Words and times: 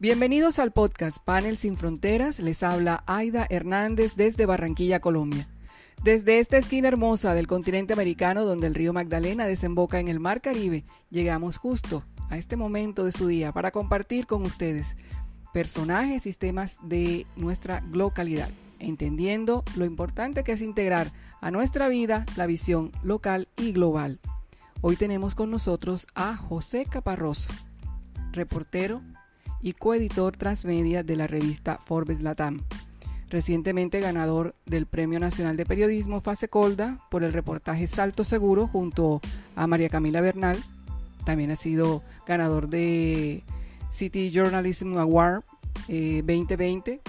Bienvenidos 0.00 0.60
al 0.60 0.70
podcast 0.70 1.18
Panel 1.18 1.56
Sin 1.56 1.76
Fronteras. 1.76 2.38
Les 2.38 2.62
habla 2.62 3.02
Aida 3.08 3.48
Hernández 3.50 4.14
desde 4.14 4.46
Barranquilla, 4.46 5.00
Colombia. 5.00 5.48
Desde 6.04 6.38
esta 6.38 6.56
esquina 6.56 6.86
hermosa 6.86 7.34
del 7.34 7.48
continente 7.48 7.94
americano 7.94 8.44
donde 8.44 8.68
el 8.68 8.76
río 8.76 8.92
Magdalena 8.92 9.44
desemboca 9.46 9.98
en 9.98 10.06
el 10.06 10.20
Mar 10.20 10.40
Caribe, 10.40 10.84
llegamos 11.10 11.56
justo 11.56 12.04
a 12.30 12.38
este 12.38 12.56
momento 12.56 13.04
de 13.04 13.10
su 13.10 13.26
día 13.26 13.50
para 13.50 13.72
compartir 13.72 14.28
con 14.28 14.46
ustedes 14.46 14.94
personajes 15.52 16.28
y 16.28 16.32
temas 16.32 16.78
de 16.80 17.26
nuestra 17.34 17.80
localidad, 17.90 18.50
entendiendo 18.78 19.64
lo 19.74 19.84
importante 19.84 20.44
que 20.44 20.52
es 20.52 20.62
integrar 20.62 21.12
a 21.40 21.50
nuestra 21.50 21.88
vida 21.88 22.24
la 22.36 22.46
visión 22.46 22.92
local 23.02 23.48
y 23.56 23.72
global. 23.72 24.20
Hoy 24.80 24.94
tenemos 24.94 25.34
con 25.34 25.50
nosotros 25.50 26.06
a 26.14 26.36
José 26.36 26.84
Caparroso, 26.84 27.52
reportero 28.30 29.02
y 29.62 29.72
coeditor 29.72 30.36
transmedia 30.36 31.02
de 31.02 31.16
la 31.16 31.26
revista 31.26 31.78
Forbes 31.84 32.20
Latam. 32.20 32.60
Recientemente 33.30 34.00
ganador 34.00 34.54
del 34.64 34.86
Premio 34.86 35.20
Nacional 35.20 35.56
de 35.56 35.66
Periodismo 35.66 36.20
Fase 36.20 36.48
Colda 36.48 36.98
por 37.10 37.24
el 37.24 37.32
reportaje 37.32 37.86
Salto 37.86 38.24
Seguro 38.24 38.66
junto 38.66 39.20
a 39.54 39.66
María 39.66 39.90
Camila 39.90 40.20
Bernal. 40.20 40.58
También 41.26 41.50
ha 41.50 41.56
sido 41.56 42.02
ganador 42.26 42.68
de 42.68 43.44
City 43.90 44.30
Journalism 44.30 44.96
Award 44.96 45.42
2020, 45.88 46.92
eh, 46.92 47.00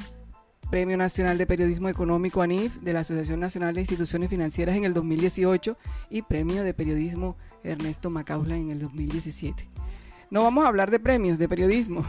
Premio 0.69 0.97
Nacional 0.97 1.37
de 1.37 1.47
Periodismo 1.47 1.89
Económico 1.89 2.41
ANIF 2.41 2.75
de 2.81 2.93
la 2.93 2.99
Asociación 2.99 3.39
Nacional 3.39 3.73
de 3.73 3.81
Instituciones 3.81 4.29
Financieras 4.29 4.75
en 4.75 4.83
el 4.83 4.93
2018 4.93 5.77
y 6.09 6.21
Premio 6.21 6.63
de 6.63 6.73
Periodismo 6.73 7.37
Ernesto 7.63 8.09
Macausla 8.09 8.57
en 8.57 8.71
el 8.71 8.79
2017. 8.79 9.78
No 10.31 10.43
vamos 10.43 10.63
a 10.63 10.67
hablar 10.67 10.91
de 10.91 10.99
premios 10.99 11.39
de 11.39 11.49
periodismo, 11.49 12.05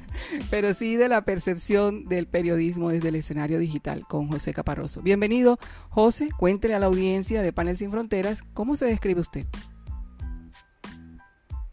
pero 0.50 0.72
sí 0.72 0.96
de 0.96 1.06
la 1.06 1.20
percepción 1.26 2.04
del 2.04 2.26
periodismo 2.26 2.88
desde 2.88 3.08
el 3.08 3.16
escenario 3.16 3.58
digital 3.58 4.06
con 4.08 4.26
José 4.28 4.54
Caparroso. 4.54 5.02
Bienvenido, 5.02 5.58
José. 5.90 6.30
Cuéntele 6.38 6.74
a 6.74 6.78
la 6.78 6.86
audiencia 6.86 7.42
de 7.42 7.52
Panel 7.52 7.76
Sin 7.76 7.90
Fronteras 7.90 8.42
cómo 8.54 8.74
se 8.74 8.86
describe 8.86 9.20
usted. 9.20 9.46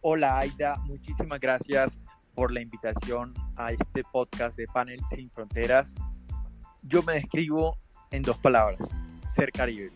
Hola, 0.01 0.39
Aida. 0.39 0.75
Muchísimas 0.83 1.39
gracias 1.39 1.97
por 2.33 2.51
la 2.51 2.59
invitación 2.59 3.33
a 3.55 3.71
este 3.71 4.03
podcast 4.11 4.57
de 4.57 4.67
Panel 4.67 4.99
Sin 5.11 5.31
Fronteras. 5.31 5.95
Yo 6.83 7.03
me 7.03 7.13
describo 7.13 7.77
en 8.11 8.21
dos 8.21 8.37
palabras, 8.37 8.81
ser 9.29 9.53
caribe. 9.53 9.93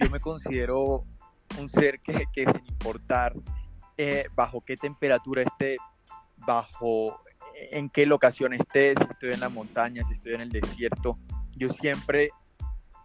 Yo 0.00 0.10
me 0.10 0.18
considero 0.18 1.04
un 1.56 1.68
ser 1.68 2.00
que, 2.00 2.24
que 2.32 2.52
sin 2.52 2.66
importar 2.66 3.32
eh, 4.02 4.30
bajo 4.34 4.62
qué 4.62 4.78
temperatura 4.78 5.42
esté, 5.42 5.76
bajo 6.46 7.20
en 7.54 7.90
qué 7.90 8.06
locación 8.06 8.54
esté, 8.54 8.94
si 8.96 9.04
estoy 9.10 9.32
en 9.32 9.40
la 9.40 9.50
montaña, 9.50 10.02
si 10.06 10.14
estoy 10.14 10.32
en 10.32 10.40
el 10.40 10.48
desierto, 10.48 11.18
yo 11.54 11.68
siempre 11.68 12.30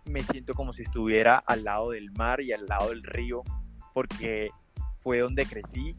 me 0.05 0.23
siento 0.23 0.53
como 0.53 0.71
si 0.71 0.83
estuviera 0.83 1.35
al 1.35 1.65
lado 1.65 1.89
del 1.89 2.11
mar 2.11 2.39
y 2.39 2.53
al 2.53 2.65
lado 2.65 2.91
del 2.91 3.03
río, 3.03 3.43
porque 3.93 4.51
fue 5.01 5.19
donde 5.19 5.45
crecí 5.45 5.93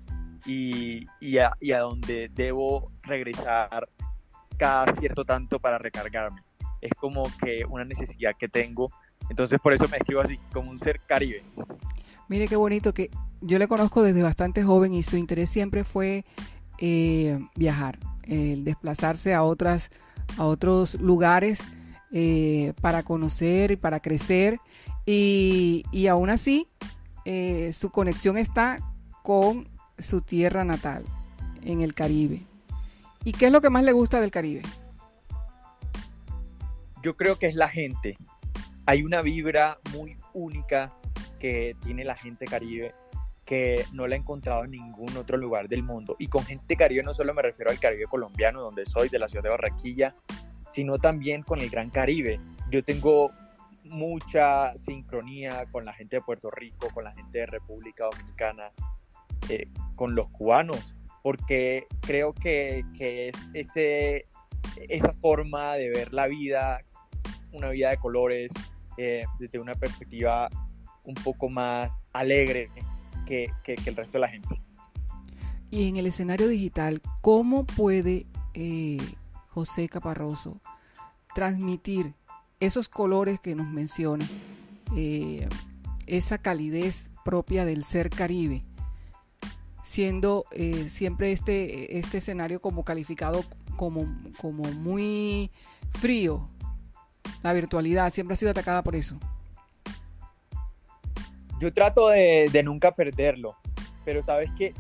y, 0.46 1.06
y, 1.20 1.38
a, 1.40 1.52
y 1.60 1.72
a 1.72 1.80
donde 1.80 2.30
debo 2.32 2.90
regresar 3.02 3.90
cada 4.56 4.94
cierto 4.94 5.26
tanto 5.26 5.58
para 5.58 5.76
recargarme. 5.76 6.42
Es 6.80 6.92
como 6.98 7.24
que 7.44 7.66
una 7.68 7.84
necesidad 7.84 8.32
que 8.38 8.48
tengo, 8.48 8.90
entonces 9.28 9.60
por 9.60 9.74
eso 9.74 9.86
me 9.88 9.98
escribo 9.98 10.22
así, 10.22 10.38
como 10.54 10.70
un 10.70 10.80
ser 10.80 11.00
caribe. 11.00 11.42
Mire 12.28 12.48
qué 12.48 12.56
bonito 12.56 12.92
que 12.92 13.10
yo 13.40 13.58
le 13.58 13.68
conozco 13.68 14.02
desde 14.02 14.22
bastante 14.22 14.62
joven 14.62 14.94
y 14.94 15.02
su 15.02 15.16
interés 15.16 15.50
siempre 15.50 15.84
fue 15.84 16.24
eh, 16.78 17.38
viajar, 17.54 17.98
el 18.24 18.64
desplazarse 18.64 19.34
a 19.34 19.42
otras, 19.42 19.90
a 20.36 20.44
otros 20.44 20.94
lugares 21.00 21.60
eh, 22.12 22.72
para 22.80 23.02
conocer 23.02 23.70
y 23.70 23.76
para 23.76 24.00
crecer. 24.00 24.58
Y, 25.04 25.84
y 25.92 26.08
aún 26.08 26.30
así, 26.30 26.66
eh, 27.24 27.72
su 27.72 27.90
conexión 27.90 28.36
está 28.36 28.80
con 29.22 29.68
su 29.98 30.20
tierra 30.20 30.64
natal, 30.64 31.04
en 31.62 31.80
el 31.80 31.94
Caribe. 31.94 32.42
¿Y 33.24 33.32
qué 33.32 33.46
es 33.46 33.52
lo 33.52 33.60
que 33.60 33.70
más 33.70 33.84
le 33.84 33.92
gusta 33.92 34.20
del 34.20 34.30
Caribe? 34.30 34.62
Yo 37.02 37.16
creo 37.16 37.38
que 37.38 37.46
es 37.46 37.54
la 37.54 37.68
gente. 37.68 38.16
Hay 38.84 39.02
una 39.02 39.22
vibra 39.22 39.78
muy 39.92 40.16
única 40.32 40.92
que 41.38 41.76
tiene 41.82 42.04
la 42.04 42.14
gente 42.14 42.46
caribe 42.46 42.94
que 43.46 43.84
no 43.92 44.08
la 44.08 44.16
he 44.16 44.18
encontrado 44.18 44.64
en 44.64 44.72
ningún 44.72 45.16
otro 45.16 45.38
lugar 45.38 45.68
del 45.68 45.84
mundo. 45.84 46.16
Y 46.18 46.26
con 46.26 46.44
gente 46.44 46.76
caribe 46.76 47.02
no 47.04 47.14
solo 47.14 47.32
me 47.32 47.42
refiero 47.42 47.70
al 47.70 47.78
Caribe 47.78 48.06
colombiano, 48.06 48.60
donde 48.60 48.84
soy, 48.84 49.08
de 49.08 49.20
la 49.20 49.28
ciudad 49.28 49.44
de 49.44 49.50
Barranquilla, 49.50 50.14
sino 50.68 50.98
también 50.98 51.42
con 51.42 51.60
el 51.60 51.70
Gran 51.70 51.88
Caribe. 51.88 52.40
Yo 52.70 52.82
tengo 52.82 53.30
mucha 53.84 54.76
sincronía 54.78 55.64
con 55.70 55.84
la 55.84 55.92
gente 55.92 56.16
de 56.16 56.22
Puerto 56.22 56.50
Rico, 56.50 56.90
con 56.92 57.04
la 57.04 57.12
gente 57.12 57.38
de 57.38 57.46
República 57.46 58.06
Dominicana, 58.10 58.72
eh, 59.48 59.68
con 59.94 60.16
los 60.16 60.28
cubanos, 60.30 60.96
porque 61.22 61.86
creo 62.00 62.34
que, 62.34 62.84
que 62.98 63.28
es 63.28 63.36
ese, 63.54 64.26
esa 64.88 65.12
forma 65.12 65.74
de 65.74 65.90
ver 65.90 66.12
la 66.12 66.26
vida, 66.26 66.80
una 67.52 67.68
vida 67.68 67.90
de 67.90 67.96
colores, 67.98 68.50
eh, 68.98 69.24
desde 69.38 69.60
una 69.60 69.74
perspectiva 69.74 70.48
un 71.06 71.14
poco 71.14 71.48
más 71.48 72.04
alegre 72.12 72.70
que, 73.24 73.50
el 73.64 73.96
resto 73.96 74.12
de 74.12 74.18
la 74.18 74.28
gente. 74.28 74.60
Y 75.70 75.88
en 75.88 75.96
el 75.96 76.06
escenario 76.06 76.48
digital, 76.48 77.00
¿cómo 77.22 77.64
puede 77.64 78.26
eh, 78.54 78.98
José 79.48 79.88
Caparroso 79.88 80.60
transmitir 81.34 82.14
esos 82.60 82.88
colores 82.88 83.40
que 83.40 83.54
nos 83.54 83.66
menciona, 83.66 84.26
eh, 84.96 85.48
esa 86.06 86.38
calidez 86.38 87.10
propia 87.24 87.64
del 87.64 87.84
ser 87.84 88.10
caribe, 88.10 88.62
siendo 89.84 90.44
eh, 90.52 90.88
siempre 90.88 91.32
este, 91.32 91.98
este 91.98 92.18
escenario 92.18 92.60
como 92.60 92.84
calificado 92.84 93.44
como, 93.76 94.06
como 94.40 94.64
muy 94.72 95.50
frío? 95.90 96.48
La 97.42 97.52
virtualidad 97.52 98.12
siempre 98.12 98.34
ha 98.34 98.36
sido 98.36 98.52
atacada 98.52 98.82
por 98.82 98.96
eso 98.96 99.18
yo 101.60 101.72
trato 101.72 102.08
de, 102.08 102.62
nunca 102.64 102.94
perderlo, 102.94 103.56
pero 104.04 104.22
sabes 104.22 104.50
que 104.56 104.74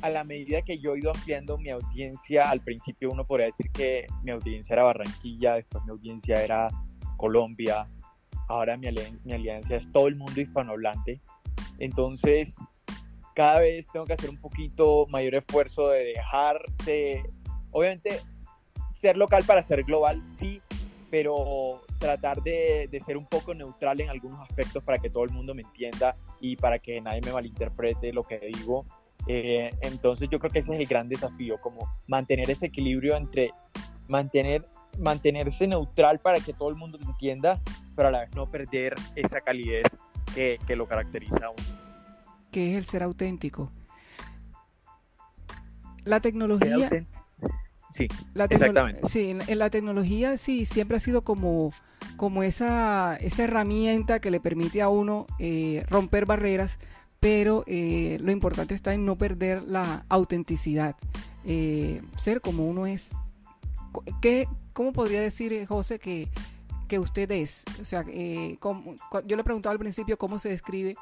a 0.00 0.10
la 0.10 0.24
medida 0.24 0.62
que 0.62 0.78
yo 0.78 0.94
he 0.94 1.00
ido 1.00 1.10
ampliando 1.10 1.58
mi 1.58 1.70
audiencia, 1.70 2.50
al 2.50 2.60
principio 2.60 3.10
uno 3.10 3.24
podría 3.24 3.46
decir 3.46 3.70
que 3.70 4.06
mi 4.22 4.32
audiencia 4.32 4.74
era 4.74 4.84
Barranquilla, 4.84 5.54
después 5.54 5.84
mi 5.84 5.90
audiencia 5.90 6.42
era 6.42 6.70
Colombia, 7.16 7.86
ahora 8.48 8.76
mi, 8.76 8.88
mi 9.24 9.32
alianza 9.32 9.76
es 9.76 9.90
todo 9.92 10.08
el 10.08 10.16
mundo 10.16 10.40
hispanohablante. 10.40 11.20
Entonces, 11.78 12.56
cada 13.34 13.60
vez 13.60 13.86
tengo 13.92 14.06
que 14.06 14.14
hacer 14.14 14.30
un 14.30 14.38
poquito 14.38 15.06
mayor 15.08 15.36
esfuerzo 15.36 15.88
de 15.88 16.04
dejar 16.04 16.60
de, 16.84 17.22
obviamente, 17.70 18.20
ser 18.92 19.16
local 19.16 19.44
para 19.44 19.62
ser 19.62 19.84
global, 19.84 20.24
sí, 20.24 20.60
pero 21.10 21.82
tratar 22.02 22.42
de, 22.42 23.00
ser 23.04 23.16
un 23.16 23.26
poco 23.26 23.54
neutral 23.54 24.00
en 24.00 24.10
algunos 24.10 24.40
aspectos 24.40 24.82
para 24.82 24.98
que 24.98 25.08
todo 25.08 25.22
el 25.22 25.30
mundo 25.30 25.54
me 25.54 25.62
entienda 25.62 26.16
y 26.40 26.56
para 26.56 26.80
que 26.80 27.00
nadie 27.00 27.20
me 27.20 27.32
malinterprete 27.32 28.12
lo 28.12 28.24
que 28.24 28.38
digo. 28.38 28.84
Eh, 29.28 29.70
entonces 29.82 30.28
yo 30.28 30.40
creo 30.40 30.50
que 30.50 30.58
ese 30.58 30.74
es 30.74 30.80
el 30.80 30.86
gran 30.86 31.08
desafío, 31.08 31.60
como 31.60 31.88
mantener 32.08 32.50
ese 32.50 32.66
equilibrio 32.66 33.16
entre 33.16 33.52
mantener, 34.08 34.66
mantenerse 34.98 35.68
neutral 35.68 36.18
para 36.18 36.40
que 36.40 36.52
todo 36.52 36.70
el 36.70 36.74
mundo 36.74 36.98
me 36.98 37.06
entienda, 37.06 37.60
pero 37.94 38.08
a 38.08 38.10
la 38.10 38.20
vez 38.22 38.34
no 38.34 38.50
perder 38.50 38.94
esa 39.14 39.40
calidez 39.40 39.84
que, 40.34 40.58
que 40.66 40.74
lo 40.74 40.88
caracteriza 40.88 41.46
a 41.46 41.50
uno. 41.50 41.62
Que 42.50 42.72
es 42.72 42.76
el 42.76 42.84
ser 42.84 43.04
auténtico. 43.04 43.70
La 46.04 46.18
tecnología... 46.18 46.90
Sí, 47.92 48.08
exactamente. 48.34 49.06
Sí, 49.06 49.36
en, 49.46 49.58
la 49.58 49.70
tecnología 49.70 50.38
sí, 50.38 50.64
siempre 50.64 50.96
ha 50.96 51.00
sido 51.00 51.22
como, 51.22 51.72
como 52.16 52.42
esa, 52.42 53.16
esa 53.16 53.44
herramienta 53.44 54.20
que 54.20 54.30
le 54.30 54.40
permite 54.40 54.80
a 54.80 54.88
uno 54.88 55.26
eh, 55.38 55.84
romper 55.88 56.24
barreras, 56.24 56.78
pero 57.20 57.64
eh, 57.66 58.18
lo 58.20 58.32
importante 58.32 58.74
está 58.74 58.94
en 58.94 59.04
no 59.04 59.16
perder 59.16 59.62
la 59.64 60.04
autenticidad, 60.08 60.96
eh, 61.44 62.02
ser 62.16 62.40
como 62.40 62.66
uno 62.66 62.86
es. 62.86 63.10
¿Qué, 64.22 64.48
¿Cómo 64.72 64.92
podría 64.92 65.20
decir, 65.20 65.66
José, 65.66 65.98
que, 65.98 66.30
que 66.88 66.98
usted 66.98 67.30
es? 67.30 67.62
O 67.80 67.84
sea, 67.84 68.04
yo 68.06 69.36
le 69.36 69.44
preguntaba 69.44 69.72
al 69.74 69.78
principio 69.78 70.16
cómo 70.16 70.38
se 70.38 70.48
describe. 70.48 70.96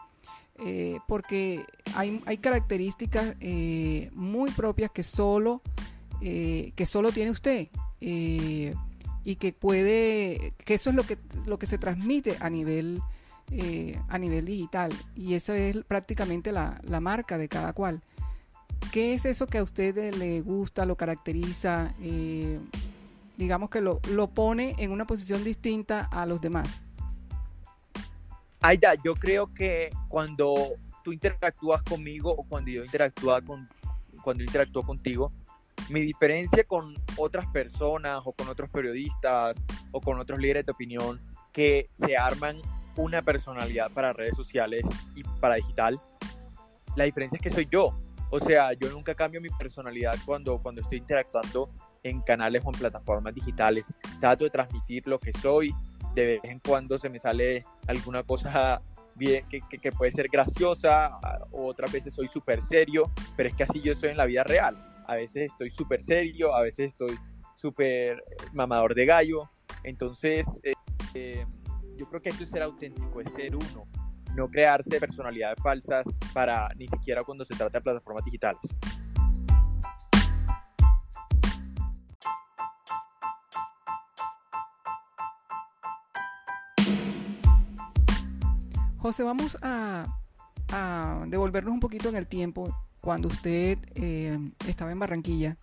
porque 1.06 1.64
hay, 1.94 2.20
hay 2.26 2.36
características 2.38 3.36
muy 4.12 4.50
propias 4.50 4.90
que 4.90 5.04
solo 5.04 5.62
eh, 6.20 6.72
que 6.76 6.86
solo 6.86 7.12
tiene 7.12 7.30
usted 7.30 7.68
eh, 8.00 8.74
y 9.24 9.36
que 9.36 9.52
puede, 9.52 10.54
que 10.64 10.74
eso 10.74 10.90
es 10.90 10.96
lo 10.96 11.04
que, 11.04 11.18
lo 11.46 11.58
que 11.58 11.66
se 11.66 11.78
transmite 11.78 12.36
a 12.40 12.50
nivel, 12.50 13.00
eh, 13.50 13.98
a 14.08 14.18
nivel 14.18 14.46
digital 14.46 14.92
y 15.14 15.34
esa 15.34 15.56
es 15.56 15.76
prácticamente 15.86 16.52
la, 16.52 16.80
marca 17.00 17.38
de 17.38 17.48
cada 17.48 17.72
cual. 17.72 18.02
¿Qué 18.92 19.14
es 19.14 19.24
eso 19.24 19.46
que 19.46 19.58
a 19.58 19.62
usted 19.62 20.14
le 20.14 20.40
gusta, 20.40 20.86
lo 20.86 20.96
caracteriza, 20.96 21.94
digamos 23.36 23.68
que 23.70 23.80
lo, 23.80 24.00
lo 24.10 24.28
pone 24.28 24.74
en 24.78 24.90
una 24.90 25.06
posición 25.06 25.44
distinta 25.44 26.08
a 26.10 26.24
los 26.26 26.40
demás? 26.40 26.82
Aida, 28.62 28.94
yo 29.02 29.14
creo 29.14 29.52
que 29.54 29.90
cuando 30.08 30.74
tú 31.02 31.12
interactúas 31.12 31.82
conmigo 31.82 32.30
o 32.30 32.42
cuando 32.42 32.70
yo 32.70 32.84
interactúa 32.84 33.40
con, 33.40 33.68
cuando 34.22 34.44
interactúo 34.44 34.82
contigo, 34.82 35.32
mi 35.90 36.00
diferencia 36.00 36.64
con 36.64 36.94
otras 37.16 37.46
personas 37.48 38.22
o 38.24 38.32
con 38.32 38.48
otros 38.48 38.70
periodistas 38.70 39.62
o 39.90 40.00
con 40.00 40.18
otros 40.18 40.38
líderes 40.38 40.66
de 40.66 40.72
opinión 40.72 41.20
que 41.52 41.90
se 41.92 42.16
arman 42.16 42.58
una 42.96 43.22
personalidad 43.22 43.90
para 43.90 44.12
redes 44.12 44.36
sociales 44.36 44.84
y 45.14 45.22
para 45.40 45.56
digital, 45.56 46.00
la 46.96 47.04
diferencia 47.04 47.36
es 47.36 47.42
que 47.42 47.50
soy 47.50 47.68
yo. 47.70 47.98
O 48.30 48.38
sea, 48.38 48.72
yo 48.74 48.88
nunca 48.90 49.14
cambio 49.14 49.40
mi 49.40 49.48
personalidad 49.48 50.14
cuando, 50.24 50.58
cuando 50.58 50.82
estoy 50.82 50.98
interactuando 50.98 51.70
en 52.02 52.20
canales 52.20 52.62
o 52.64 52.70
en 52.72 52.78
plataformas 52.78 53.34
digitales. 53.34 53.92
Trato 54.20 54.44
de 54.44 54.50
transmitir 54.50 55.06
lo 55.06 55.18
que 55.18 55.32
soy. 55.40 55.74
De 56.14 56.26
vez 56.26 56.40
en 56.44 56.60
cuando 56.60 56.98
se 56.98 57.08
me 57.08 57.18
sale 57.18 57.64
alguna 57.86 58.22
cosa 58.22 58.82
bien, 59.16 59.44
que, 59.48 59.60
que, 59.60 59.92
puede 59.92 60.10
ser 60.12 60.28
graciosa, 60.28 61.20
otras 61.52 61.92
veces 61.92 62.14
soy 62.14 62.28
súper 62.28 62.62
serio, 62.62 63.10
pero 63.36 63.48
es 63.48 63.54
que 63.54 63.64
así 63.64 63.80
yo 63.80 63.94
soy 63.94 64.10
en 64.10 64.16
la 64.16 64.26
vida 64.26 64.44
real. 64.44 64.89
A 65.10 65.16
veces 65.16 65.50
estoy 65.50 65.72
súper 65.72 66.04
serio, 66.04 66.54
a 66.54 66.62
veces 66.62 66.92
estoy 66.92 67.18
súper 67.56 68.22
mamador 68.52 68.94
de 68.94 69.06
gallo. 69.06 69.50
Entonces, 69.82 70.60
eh, 70.62 70.72
eh, 71.14 71.44
yo 71.96 72.08
creo 72.08 72.22
que 72.22 72.28
esto 72.28 72.44
es 72.44 72.50
ser 72.50 72.62
auténtico, 72.62 73.20
es 73.20 73.32
ser 73.32 73.56
uno, 73.56 73.88
no 74.36 74.48
crearse 74.48 75.00
personalidades 75.00 75.60
falsas 75.60 76.04
para 76.32 76.68
ni 76.78 76.86
siquiera 76.86 77.24
cuando 77.24 77.44
se 77.44 77.56
trata 77.56 77.78
de 77.78 77.82
plataformas 77.82 78.24
digitales. 78.24 78.60
José, 88.98 89.24
vamos 89.24 89.58
a, 89.60 90.06
devolvernos 91.26 91.74
un 91.74 91.80
poquito 91.80 92.08
en 92.08 92.14
el 92.14 92.28
tiempo 92.28 92.72
cuando 93.00 93.28
usted 93.28 93.78
eh, 93.94 94.38
estaba 94.66 94.92
en 94.92 94.98
Barranquilla. 94.98 95.56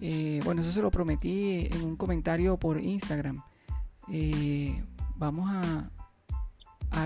Eh, 0.00 0.40
bueno, 0.44 0.62
eso 0.62 0.72
se 0.72 0.82
lo 0.82 0.90
prometí 0.90 1.68
en 1.70 1.82
un 1.82 1.96
comentario 1.96 2.56
por 2.56 2.80
Instagram. 2.80 3.42
Eh, 4.10 4.82
vamos 5.16 5.50
a, 5.50 5.90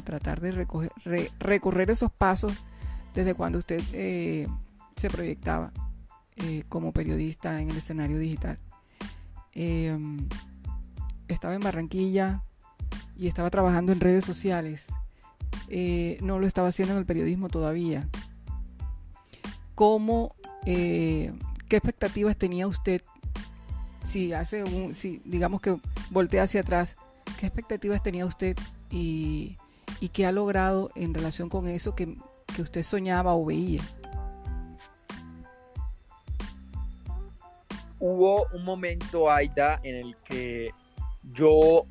tratar 0.02 0.40
de 0.40 0.50
recorrer 1.38 1.90
esos 1.90 2.10
pasos 2.10 2.64
desde 3.14 3.34
cuando 3.34 3.58
usted 3.58 3.80
se 4.96 5.10
proyectaba 5.10 5.72
como 6.70 6.92
periodista 6.92 7.60
en 7.60 7.70
el 7.70 7.76
escenario 7.76 8.18
digital. 8.18 8.58
estaba 11.28 11.54
en 11.54 11.60
Barranquilla 11.60 12.42
y 13.14 13.28
estaba 13.28 13.50
trabajando 13.50 13.92
en 13.92 14.00
redes 14.00 14.24
sociales 14.24 14.86
no 16.22 16.38
lo 16.38 16.46
estaba 16.46 16.68
haciendo 16.68 16.94
en 16.94 17.00
el 17.00 17.06
periodismo 17.06 17.48
todavía. 17.48 18.08
¿Cómo, 19.74 20.34
eh, 20.66 21.32
qué 21.68 21.76
expectativas 21.76 22.36
tenía 22.36 22.66
usted 22.66 23.02
si 24.04 24.32
hace 24.32 24.62
un, 24.64 24.94
si 24.94 25.20
digamos 25.24 25.60
que 25.60 25.76
voltea 26.10 26.44
hacia 26.44 26.60
atrás, 26.60 26.96
qué 27.40 27.46
expectativas 27.46 28.02
tenía 28.02 28.26
usted 28.26 28.56
y, 28.90 29.56
y 30.00 30.08
qué 30.10 30.26
ha 30.26 30.32
logrado 30.32 30.90
en 30.94 31.14
relación 31.14 31.48
con 31.48 31.66
eso 31.66 31.94
que, 31.94 32.16
que 32.54 32.62
usted 32.62 32.82
soñaba 32.82 33.34
o 33.34 33.44
veía? 33.44 33.82
Hubo 37.98 38.46
un 38.52 38.64
momento, 38.64 39.30
Aida, 39.30 39.80
en 39.82 39.96
el 39.96 40.16
que 40.24 40.70
yo 41.32 41.86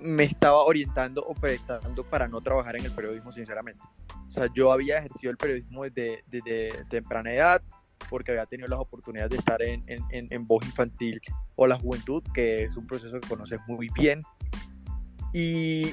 me 0.00 0.24
estaba 0.24 0.64
orientando 0.64 1.22
o 1.22 1.34
proyectando 1.34 2.04
para 2.04 2.28
no 2.28 2.40
trabajar 2.40 2.76
en 2.76 2.84
el 2.84 2.92
periodismo, 2.92 3.32
sinceramente. 3.32 3.82
O 4.28 4.32
sea, 4.32 4.48
yo 4.54 4.72
había 4.72 4.98
ejercido 4.98 5.30
el 5.30 5.36
periodismo 5.36 5.84
desde, 5.84 6.24
desde 6.28 6.84
temprana 6.86 7.32
edad, 7.32 7.62
porque 8.08 8.32
había 8.32 8.46
tenido 8.46 8.68
las 8.68 8.80
oportunidades 8.80 9.30
de 9.30 9.36
estar 9.36 9.62
en, 9.62 9.82
en, 9.88 10.02
en, 10.10 10.46
voz 10.46 10.64
infantil 10.64 11.20
o 11.56 11.66
la 11.66 11.76
juventud, 11.76 12.22
que 12.34 12.64
es 12.64 12.76
un 12.76 12.86
proceso 12.86 13.20
que 13.20 13.28
conoces 13.28 13.60
muy 13.66 13.88
bien. 13.94 14.22
Y 15.32 15.92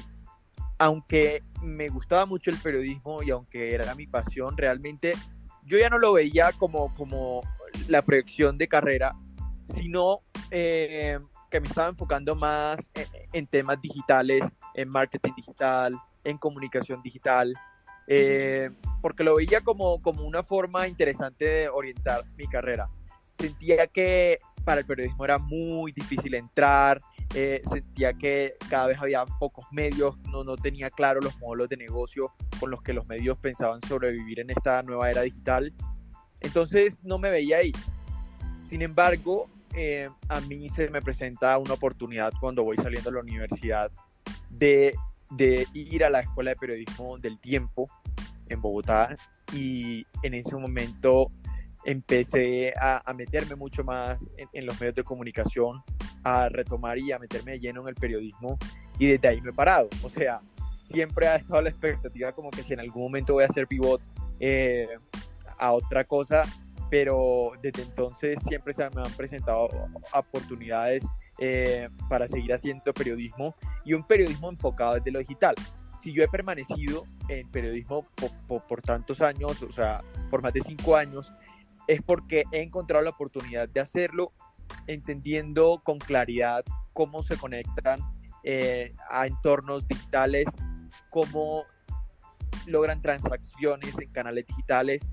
aunque 0.78 1.42
me 1.62 1.88
gustaba 1.88 2.26
mucho 2.26 2.50
el 2.50 2.56
periodismo 2.56 3.22
y 3.22 3.30
aunque 3.30 3.74
era 3.74 3.94
mi 3.94 4.06
pasión, 4.06 4.56
realmente 4.56 5.12
yo 5.64 5.78
ya 5.78 5.90
no 5.90 5.98
lo 5.98 6.12
veía 6.12 6.50
como, 6.56 6.94
como 6.94 7.42
la 7.88 8.02
proyección 8.02 8.56
de 8.58 8.68
carrera, 8.68 9.14
sino 9.68 10.20
eh, 10.50 11.18
que 11.50 11.60
me 11.60 11.66
estaba 11.66 11.88
enfocando 11.88 12.34
más 12.34 12.90
en, 13.32 13.46
temas 13.46 13.80
digitales, 13.80 14.44
en 14.74 14.88
marketing 14.88 15.32
digital, 15.36 15.96
en 16.24 16.38
comunicación 16.38 17.02
digital, 17.02 17.54
eh, 18.06 18.70
porque 19.00 19.24
lo 19.24 19.36
veía 19.36 19.60
como, 19.60 20.00
como 20.00 20.22
una 20.24 20.42
forma 20.42 20.88
interesante 20.88 21.44
de 21.44 21.68
orientar 21.68 22.24
mi 22.36 22.46
carrera. 22.46 22.88
Sentía 23.38 23.86
que 23.86 24.38
para 24.64 24.80
el 24.80 24.86
periodismo 24.86 25.24
era 25.24 25.38
muy 25.38 25.92
difícil 25.92 26.34
entrar, 26.34 27.00
eh, 27.34 27.62
sentía 27.70 28.12
que 28.12 28.54
cada 28.68 28.88
vez 28.88 28.98
había 28.98 29.24
pocos 29.24 29.64
medios, 29.70 30.18
no, 30.30 30.44
no 30.44 30.56
tenía 30.56 30.90
claro 30.90 31.20
los 31.20 31.38
modelos 31.38 31.68
de 31.68 31.76
negocio 31.76 32.32
con 32.58 32.70
los 32.70 32.82
que 32.82 32.92
los 32.92 33.06
medios 33.08 33.38
pensaban 33.38 33.80
sobrevivir 33.88 34.40
en 34.40 34.50
esta 34.50 34.82
nueva 34.82 35.10
era 35.10 35.22
digital. 35.22 35.72
Entonces 36.40 37.04
no 37.04 37.18
me 37.18 37.30
veía 37.30 37.58
ahí. 37.58 37.72
Sin 38.64 38.82
embargo, 38.82 39.48
eh, 39.78 40.10
a 40.28 40.40
mí 40.40 40.68
se 40.68 40.88
me 40.88 41.00
presenta 41.00 41.56
una 41.56 41.74
oportunidad 41.74 42.32
cuando 42.40 42.64
voy 42.64 42.76
saliendo 42.76 43.10
de 43.10 43.14
la 43.14 43.22
universidad 43.22 43.92
de, 44.50 44.92
de, 45.30 45.66
ir 45.72 46.04
a 46.04 46.10
la 46.10 46.20
Escuela 46.20 46.50
de 46.50 46.56
Periodismo 46.56 47.16
del 47.18 47.38
Tiempo 47.38 47.88
en 48.48 48.60
Bogotá 48.60 49.14
y 49.52 50.04
en 50.24 50.34
ese 50.34 50.56
momento 50.56 51.28
empecé 51.84 52.74
a, 52.76 53.02
meterme 53.14 53.54
mucho 53.54 53.84
más 53.84 54.20
en, 54.36 54.48
en, 54.52 54.66
los 54.66 54.80
medios 54.80 54.96
de 54.96 55.04
comunicación, 55.04 55.80
a 56.24 56.48
retomar 56.48 56.98
y 56.98 57.12
a 57.12 57.18
meterme 57.18 57.52
de 57.52 57.60
lleno 57.60 57.82
en 57.82 57.88
el 57.88 57.94
periodismo 57.94 58.58
y 58.98 59.06
desde 59.06 59.28
ahí 59.28 59.40
me 59.40 59.50
he 59.50 59.54
parado. 59.54 59.88
O 60.02 60.10
sea, 60.10 60.40
siempre 60.82 61.28
ha 61.28 61.36
estado 61.36 61.62
la 61.62 61.70
expectativa 61.70 62.32
como 62.32 62.50
que 62.50 62.64
si 62.64 62.72
en 62.72 62.80
algún 62.80 63.04
momento 63.04 63.34
voy 63.34 63.44
a 63.44 63.46
hacer 63.46 63.68
pivot 63.68 64.00
eh, 64.40 64.88
a 65.56 65.72
otra 65.72 66.02
cosa, 66.02 66.42
pero 66.90 67.52
desde 67.62 67.82
entonces 67.82 68.40
siempre 68.46 68.72
se 68.72 68.88
me 68.90 69.02
han 69.02 69.12
presentado 69.12 69.68
oportunidades 70.14 71.04
eh, 71.38 71.88
para 72.08 72.26
seguir 72.26 72.52
haciendo 72.52 72.92
periodismo 72.92 73.54
y 73.84 73.94
un 73.94 74.04
periodismo 74.04 74.48
enfocado 74.48 74.94
desde 74.94 75.10
lo 75.10 75.18
digital. 75.18 75.54
Si 76.00 76.12
yo 76.12 76.22
he 76.22 76.28
permanecido 76.28 77.04
en 77.28 77.48
periodismo 77.50 78.04
por, 78.46 78.82
tantos 78.82 79.20
años, 79.20 79.62
o 79.62 79.72
sea, 79.72 80.00
por 80.30 80.42
más 80.42 80.52
de 80.52 80.60
cinco 80.60 80.96
años, 80.96 81.32
es 81.86 82.00
porque 82.02 82.44
he 82.52 82.62
encontrado 82.62 83.04
la 83.04 83.10
oportunidad 83.10 83.68
de 83.68 83.80
hacerlo 83.80 84.32
entendiendo 84.86 85.80
con 85.84 85.98
claridad 85.98 86.64
cómo 86.92 87.22
se 87.22 87.36
conectan 87.36 88.00
eh, 88.44 88.94
a 89.10 89.26
entornos 89.26 89.86
digitales, 89.88 90.46
cómo 91.10 91.64
logran 92.66 93.02
transacciones 93.02 93.98
en 93.98 94.10
canales 94.10 94.46
digitales, 94.46 95.10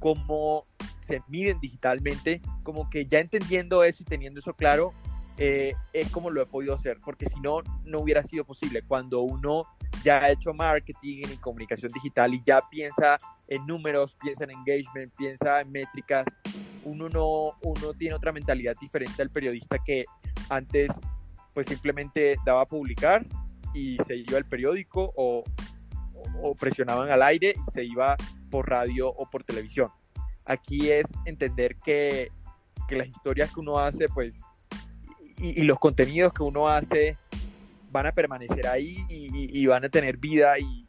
cómo 0.00 0.64
se 1.04 1.22
miden 1.28 1.60
digitalmente, 1.60 2.40
como 2.62 2.88
que 2.88 3.06
ya 3.06 3.20
entendiendo 3.20 3.84
eso 3.84 4.02
y 4.02 4.06
teniendo 4.06 4.40
eso 4.40 4.54
claro, 4.54 4.94
eh, 5.36 5.74
es 5.92 6.10
como 6.10 6.30
lo 6.30 6.40
he 6.40 6.46
podido 6.46 6.74
hacer, 6.74 6.98
porque 7.04 7.26
si 7.26 7.40
no, 7.40 7.62
no 7.84 8.00
hubiera 8.00 8.22
sido 8.22 8.44
posible. 8.44 8.82
Cuando 8.82 9.20
uno 9.20 9.66
ya 10.02 10.18
ha 10.18 10.30
hecho 10.30 10.54
marketing 10.54 11.24
y 11.32 11.36
comunicación 11.36 11.92
digital 11.92 12.32
y 12.34 12.42
ya 12.42 12.62
piensa 12.70 13.18
en 13.48 13.66
números, 13.66 14.16
piensa 14.20 14.44
en 14.44 14.52
engagement, 14.52 15.12
piensa 15.16 15.60
en 15.60 15.72
métricas, 15.72 16.24
uno 16.84 17.08
no, 17.08 17.52
uno 17.62 17.94
tiene 17.98 18.14
otra 18.14 18.32
mentalidad 18.32 18.74
diferente 18.80 19.20
al 19.22 19.30
periodista 19.30 19.78
que 19.84 20.04
antes 20.48 20.92
pues 21.52 21.66
simplemente 21.66 22.36
daba 22.44 22.62
a 22.62 22.66
publicar 22.66 23.26
y 23.74 23.96
se 23.98 24.16
iba 24.16 24.38
al 24.38 24.44
periódico 24.44 25.12
o, 25.16 25.44
o 26.42 26.54
presionaban 26.54 27.10
al 27.10 27.22
aire 27.22 27.54
y 27.66 27.70
se 27.70 27.84
iba 27.84 28.16
por 28.50 28.68
radio 28.68 29.08
o 29.08 29.28
por 29.28 29.44
televisión. 29.44 29.90
Aquí 30.44 30.90
es 30.90 31.06
entender 31.24 31.76
que, 31.76 32.30
las 32.90 33.08
historias 33.08 33.52
que 33.52 33.60
uno 33.60 33.78
hace, 33.78 34.08
pues, 34.08 34.42
y, 35.38 35.62
los 35.62 35.78
contenidos 35.78 36.32
que 36.32 36.42
uno 36.42 36.68
hace 36.68 37.16
van 37.90 38.06
a 38.06 38.12
permanecer 38.12 38.66
ahí 38.66 39.04
y, 39.08 39.66
van 39.66 39.84
a 39.84 39.88
tener 39.88 40.16
vida 40.18 40.54
y, 40.58 40.86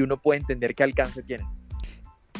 uno 0.00 0.20
puede 0.20 0.40
entender 0.40 0.74
qué 0.74 0.82
alcance 0.82 1.22
tienen. 1.22 1.46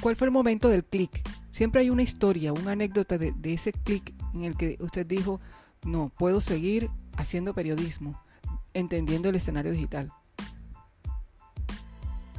¿Cuál 0.01 0.17
fue 0.17 0.27
el 0.27 0.33
momento 0.33 0.69
del 0.69 0.85
clic? 0.85 1.23
Siempre 1.51 1.81
hay 1.81 1.89
una 1.89 2.03
historia, 2.03 2.53
una 2.53 2.73
anécdota 2.73 3.17
de, 3.17 3.33
de 3.33 3.55
ese 3.55 3.73
clic 3.73 4.13
en 4.35 4.45
el 4.45 4.57
que 4.57 4.77
usted 4.81 5.07
dijo, 5.07 5.41
no, 5.85 6.11
puedo 6.19 6.41
seguir 6.41 6.91
haciendo 7.17 7.55
periodismo, 7.55 8.21
entendiendo 8.75 9.29
el 9.29 9.37
escenario 9.37 9.73
digital. 9.73 10.11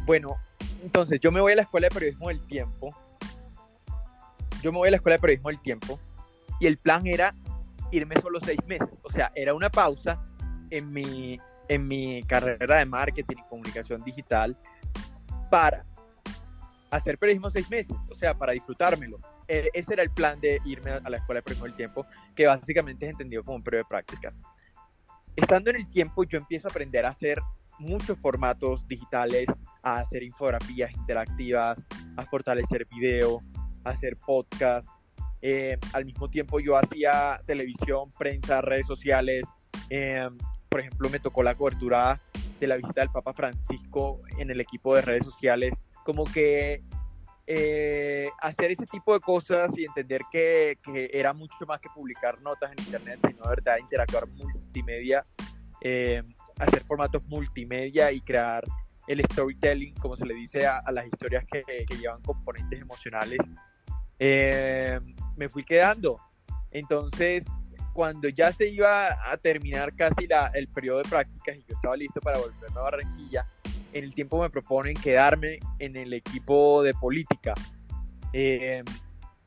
Bueno, 0.05 0.35
entonces 0.83 1.19
yo 1.19 1.31
me 1.31 1.41
voy 1.41 1.53
a 1.53 1.55
la 1.57 1.61
escuela 1.63 1.87
de 1.87 1.93
periodismo 1.93 2.29
del 2.29 2.41
tiempo 2.41 2.95
yo 4.65 4.71
me 4.71 4.79
voy 4.79 4.87
a 4.87 4.91
la 4.91 4.97
escuela 4.97 5.17
de 5.17 5.21
periodismo 5.21 5.49
del 5.49 5.59
tiempo 5.59 5.99
y 6.59 6.65
el 6.65 6.77
plan 6.77 7.05
era 7.05 7.35
irme 7.91 8.19
solo 8.19 8.39
seis 8.39 8.59
meses. 8.65 8.99
O 9.03 9.11
sea, 9.11 9.31
era 9.35 9.53
una 9.53 9.69
pausa 9.69 10.19
en 10.71 10.91
mi, 10.91 11.39
en 11.67 11.87
mi 11.87 12.23
carrera 12.23 12.79
de 12.79 12.85
marketing 12.85 13.35
y 13.37 13.49
comunicación 13.49 14.03
digital 14.03 14.57
para 15.51 15.85
hacer 16.89 17.19
periodismo 17.19 17.51
seis 17.51 17.69
meses, 17.69 17.95
o 18.09 18.15
sea, 18.15 18.33
para 18.33 18.53
disfrutármelo. 18.53 19.19
E, 19.47 19.69
ese 19.73 19.93
era 19.93 20.01
el 20.01 20.09
plan 20.09 20.39
de 20.39 20.59
irme 20.65 20.91
a 20.91 21.09
la 21.09 21.17
escuela 21.17 21.39
de 21.39 21.43
periodismo 21.43 21.65
del 21.65 21.75
tiempo, 21.75 22.05
que 22.35 22.47
básicamente 22.47 23.05
es 23.05 23.11
entendido 23.11 23.43
como 23.43 23.57
un 23.57 23.63
periodo 23.63 23.83
de 23.83 23.89
prácticas. 23.89 24.33
Estando 25.35 25.69
en 25.69 25.75
el 25.75 25.87
tiempo, 25.87 26.23
yo 26.23 26.39
empiezo 26.39 26.67
a 26.67 26.71
aprender 26.71 27.05
a 27.05 27.09
hacer 27.09 27.39
muchos 27.77 28.17
formatos 28.17 28.87
digitales, 28.87 29.45
a 29.85 29.99
hacer 29.99 30.23
infografías 30.23 30.91
interactivas, 30.93 31.85
a 32.17 32.25
fortalecer 32.25 32.85
video, 32.87 33.41
a 33.85 33.91
hacer 33.91 34.17
podcast. 34.17 34.89
Eh, 35.41 35.77
al 35.93 36.05
mismo 36.05 36.27
tiempo 36.27 36.59
yo 36.59 36.75
hacía 36.75 37.39
televisión, 37.45 38.09
prensa, 38.17 38.61
redes 38.61 38.87
sociales. 38.87 39.47
Eh, 39.91 40.27
por 40.69 40.79
ejemplo, 40.79 41.07
me 41.09 41.19
tocó 41.19 41.43
la 41.43 41.53
cobertura 41.53 42.19
de 42.59 42.67
la 42.67 42.77
visita 42.77 43.01
del 43.01 43.11
Papa 43.11 43.33
Francisco 43.33 44.21
en 44.39 44.49
el 44.49 44.59
equipo 44.59 44.95
de 44.95 45.03
redes 45.03 45.23
sociales. 45.23 45.75
Como 46.03 46.23
que 46.23 46.83
eh, 47.45 48.27
hacer 48.41 48.71
ese 48.71 48.87
tipo 48.87 49.13
de 49.13 49.19
cosas 49.19 49.77
y 49.77 49.85
entender 49.85 50.21
que, 50.31 50.79
que, 50.83 51.11
era 51.13 51.31
mucho 51.33 51.67
más 51.67 51.79
que 51.79 51.89
publicar 51.93 52.41
notas 52.41 52.71
en 52.71 52.83
internet, 52.83 53.19
sino 53.27 53.43
de 53.43 53.49
verdad 53.49 53.77
interactuar 53.77 54.27
multimedia, 54.29 55.23
hacer 56.57 56.83
formatos 56.87 57.23
multimedia 57.27 58.11
y 58.11 58.19
crear 58.21 58.63
el 59.07 59.23
storytelling, 59.25 59.93
como 59.95 60.15
se 60.15 60.25
le 60.25 60.33
dice 60.33 60.65
a, 60.65 60.83
las 60.91 61.05
historias 61.05 61.45
que, 61.45 61.63
que, 61.63 61.97
llevan 61.97 62.21
componentes 62.21 62.81
emocionales, 62.81 63.39
eh, 64.19 64.99
me 65.35 65.49
fui 65.49 65.63
quedando. 65.63 66.19
Entonces, 66.71 67.45
cuando 67.93 68.27
ya 68.29 68.51
se 68.51 68.67
iba 68.67 69.15
a 69.31 69.37
terminar 69.37 69.95
casi 69.95 70.27
la, 70.27 70.47
el 70.53 70.67
periodo 70.67 70.99
de 70.99 71.09
prácticas 71.09 71.55
y 71.55 71.59
yo 71.67 71.75
estaba 71.75 71.95
listo 71.95 72.19
para 72.19 72.39
volverme 72.39 72.77
a 72.77 72.81
Barranquilla, 72.81 73.47
en 73.93 74.03
el 74.03 74.13
tiempo 74.13 74.41
me 74.41 74.49
proponen 74.49 74.95
quedarme 74.95 75.59
en 75.79 75.95
el 75.95 76.13
equipo 76.13 76.83
de 76.83 76.93
política. 76.93 77.53
Eh, 78.33 78.83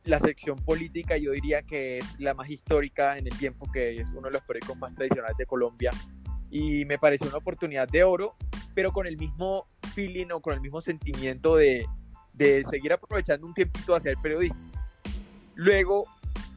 la 0.05 0.19
sección 0.21 0.57
política 0.57 1.19
yo 1.19 1.33
diría 1.33 1.63
que 1.63 1.99
es 1.99 2.19
la 2.19 2.33
más 2.33 2.49
histórica 2.49 3.19
en 3.19 3.27
el 3.27 3.37
tiempo, 3.37 3.71
que 3.71 4.01
es 4.01 4.09
uno 4.13 4.29
de 4.29 4.33
los 4.33 4.43
periódicos 4.43 4.79
más 4.79 4.95
tradicionales 4.95 5.37
de 5.37 5.45
Colombia 5.45 5.91
y 6.51 6.85
me 6.87 6.99
pareció 6.99 7.29
una 7.29 7.37
oportunidad 7.39 7.89
de 7.89 8.05
oro, 8.05 8.37
pero 8.79 8.93
con 8.93 9.09
el 9.09 9.17
mismo 9.17 9.67
feeling 9.93 10.29
o 10.33 10.41
con 10.41 10.55
el 10.55 10.61
mismo 10.61 10.81
sentimiento 10.81 11.57
de, 11.57 11.85
de 12.35 12.65
seguir 12.65 12.93
aprovechando 12.93 13.45
un 13.45 13.53
tiempito 13.53 13.97
hacia 13.97 14.13
el 14.13 14.19
periodismo. 14.19 14.71
Luego, 15.57 16.05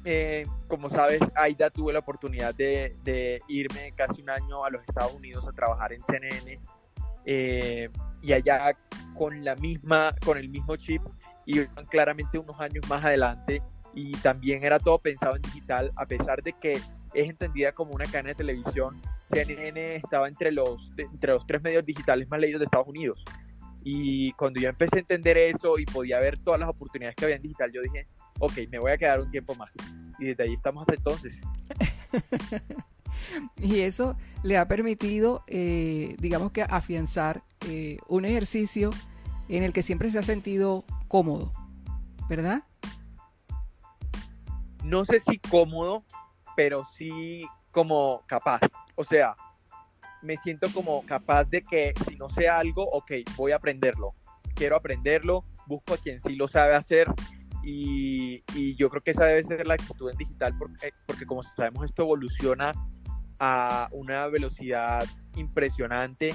eh, 0.05 0.45
como 0.67 0.91
sabes, 0.91 1.19
Aida 1.33 1.71
tuve 1.71 1.93
la 1.93 1.97
oportunidad 1.97 2.53
de, 2.53 2.95
de, 3.03 3.41
irme 3.47 3.91
casi 3.95 4.21
un 4.21 4.29
año 4.29 4.63
a 4.63 4.69
los 4.69 4.83
Estados 4.87 5.15
Unidos 5.15 5.47
a 5.47 5.51
trabajar 5.51 5.93
en 5.93 6.03
CNN 6.03 6.59
eh, 7.25 7.89
y 8.21 8.33
allá 8.33 8.77
con 9.17 9.43
la 9.43 9.55
misma, 9.55 10.13
con 10.23 10.37
el 10.37 10.47
mismo 10.47 10.75
chip 10.75 11.01
y 11.47 11.65
claramente 11.89 12.37
unos 12.37 12.59
años 12.59 12.87
más 12.87 13.03
adelante 13.03 13.63
y 13.95 14.11
también 14.11 14.63
era 14.63 14.77
todo 14.77 14.99
pensado 14.99 15.37
en 15.37 15.41
digital 15.41 15.91
a 15.95 16.05
pesar 16.05 16.43
de 16.43 16.53
que 16.53 16.73
es 16.73 17.29
entendida 17.29 17.71
como 17.71 17.95
una 17.95 18.05
cadena 18.05 18.29
de 18.29 18.35
televisión 18.35 19.01
CNN 19.31 19.95
estaba 19.95 20.27
entre 20.27 20.51
los, 20.51 20.91
entre 20.97 21.33
los 21.33 21.45
tres 21.47 21.61
medios 21.61 21.85
digitales 21.85 22.27
más 22.29 22.39
leídos 22.39 22.59
de 22.59 22.65
Estados 22.65 22.87
Unidos. 22.87 23.23
Y 23.83 24.31
cuando 24.33 24.59
yo 24.59 24.69
empecé 24.69 24.97
a 24.97 24.99
entender 24.99 25.37
eso 25.37 25.79
y 25.79 25.85
podía 25.85 26.19
ver 26.19 26.37
todas 26.37 26.59
las 26.59 26.69
oportunidades 26.69 27.15
que 27.15 27.25
había 27.25 27.37
en 27.37 27.41
digital, 27.41 27.71
yo 27.71 27.81
dije, 27.81 28.07
ok, 28.39 28.53
me 28.69 28.79
voy 28.79 28.91
a 28.91 28.97
quedar 28.97 29.19
un 29.21 29.29
tiempo 29.29 29.55
más. 29.55 29.71
Y 30.19 30.25
desde 30.25 30.43
ahí 30.43 30.53
estamos 30.53 30.81
hasta 30.81 30.93
entonces. 30.93 31.41
y 33.57 33.79
eso 33.79 34.15
le 34.43 34.57
ha 34.57 34.67
permitido, 34.67 35.43
eh, 35.47 36.15
digamos 36.19 36.51
que, 36.51 36.61
afianzar 36.61 37.43
eh, 37.67 37.97
un 38.07 38.25
ejercicio 38.25 38.91
en 39.49 39.63
el 39.63 39.73
que 39.73 39.81
siempre 39.81 40.11
se 40.11 40.19
ha 40.19 40.23
sentido 40.23 40.85
cómodo, 41.07 41.51
¿verdad? 42.29 42.63
No 44.83 45.05
sé 45.05 45.19
si 45.19 45.39
cómodo, 45.39 46.03
pero 46.55 46.85
sí 46.85 47.45
como 47.71 48.23
capaz. 48.27 48.61
O 48.95 49.03
sea, 49.03 49.35
me 50.21 50.37
siento 50.37 50.67
como 50.73 51.05
capaz 51.05 51.45
de 51.45 51.63
que 51.63 51.93
si 52.07 52.15
no 52.15 52.29
sé 52.29 52.47
algo, 52.47 52.83
ok, 52.89 53.11
voy 53.35 53.51
a 53.51 53.55
aprenderlo. 53.55 54.13
Quiero 54.55 54.75
aprenderlo, 54.75 55.45
busco 55.65 55.93
a 55.93 55.97
quien 55.97 56.21
sí 56.21 56.35
lo 56.35 56.47
sabe 56.47 56.75
hacer 56.75 57.07
y, 57.63 58.43
yo 58.75 58.89
creo 58.89 59.01
que 59.01 59.11
esa 59.11 59.25
debe 59.25 59.43
ser 59.43 59.67
la 59.67 59.75
actitud 59.75 60.09
en 60.09 60.17
digital 60.17 60.55
porque, 60.57 60.91
porque 61.05 61.25
como 61.25 61.43
sabemos 61.43 61.85
esto 61.85 62.03
evoluciona 62.03 62.73
a 63.39 63.87
una 63.91 64.27
velocidad 64.27 65.05
impresionante 65.35 66.33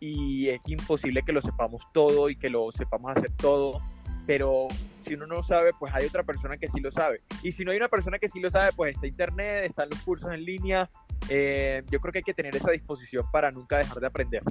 y 0.00 0.48
es 0.48 0.60
imposible 0.66 1.22
que 1.22 1.32
lo 1.32 1.42
sepamos 1.42 1.82
todo 1.92 2.30
y 2.30 2.36
que 2.36 2.48
lo 2.48 2.70
sepamos 2.72 3.16
hacer 3.16 3.32
todo 3.32 3.82
pero 4.26 4.68
si 5.08 5.14
uno 5.14 5.26
no 5.26 5.42
sabe, 5.42 5.70
pues 5.78 5.92
hay 5.94 6.06
otra 6.06 6.22
persona 6.22 6.56
que 6.56 6.68
sí 6.68 6.80
lo 6.80 6.92
sabe. 6.92 7.22
Y 7.42 7.52
si 7.52 7.64
no 7.64 7.70
hay 7.70 7.78
una 7.78 7.88
persona 7.88 8.18
que 8.18 8.28
sí 8.28 8.40
lo 8.40 8.50
sabe, 8.50 8.72
pues 8.76 8.94
está 8.94 9.06
internet, 9.06 9.64
están 9.64 9.88
los 9.88 10.00
cursos 10.02 10.32
en 10.32 10.44
línea. 10.44 10.88
Eh, 11.28 11.82
yo 11.90 12.00
creo 12.00 12.12
que 12.12 12.18
hay 12.18 12.24
que 12.24 12.34
tener 12.34 12.54
esa 12.54 12.70
disposición 12.70 13.24
para 13.32 13.50
nunca 13.50 13.78
dejar 13.78 14.00
de 14.00 14.06
aprender. 14.06 14.42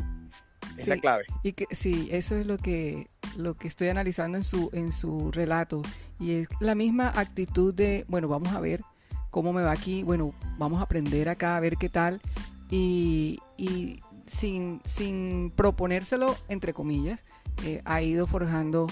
Es 0.78 0.88
la 0.88 0.98
clave. 0.98 1.26
Y 1.44 1.54
que 1.54 1.66
sí, 1.72 2.10
eso 2.12 2.36
es 2.36 2.46
lo 2.46 2.58
que 2.58 3.08
lo 3.36 3.56
que 3.56 3.68
estoy 3.68 3.88
analizando 3.90 4.38
en 4.38 4.44
su 4.44 4.70
en 4.74 4.92
su 4.92 5.32
relato 5.32 5.82
y 6.20 6.42
es 6.42 6.48
la 6.60 6.76
misma 6.76 7.10
actitud 7.16 7.74
de, 7.74 8.06
bueno, 8.08 8.28
vamos 8.28 8.54
a 8.54 8.60
ver 8.60 8.82
cómo 9.30 9.54
me 9.54 9.64
va 9.64 9.72
aquí, 9.72 10.04
bueno, 10.04 10.34
vamos 10.58 10.80
a 10.80 10.84
aprender 10.84 11.30
acá 11.30 11.58
a 11.58 11.60
ver 11.60 11.78
qué 11.78 11.90
tal 11.90 12.22
y, 12.70 13.40
y 13.58 14.02
sin, 14.28 14.82
sin 14.86 15.52
proponérselo 15.56 16.36
entre 16.50 16.74
comillas, 16.74 17.24
eh, 17.64 17.82
ha 17.86 18.02
ido 18.02 18.28
forjando 18.28 18.88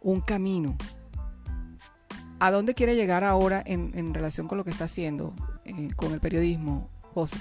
un 0.00 0.20
camino. 0.20 0.76
¿A 2.40 2.52
dónde 2.52 2.74
quiere 2.74 2.94
llegar 2.94 3.24
ahora 3.24 3.62
en, 3.66 4.14
relación 4.14 4.46
con 4.46 4.58
lo 4.58 4.64
que 4.64 4.70
está 4.70 4.84
haciendo 4.84 5.34
eh, 5.64 5.88
con 5.96 6.12
el 6.12 6.20
periodismo, 6.20 6.88
José? 7.14 7.38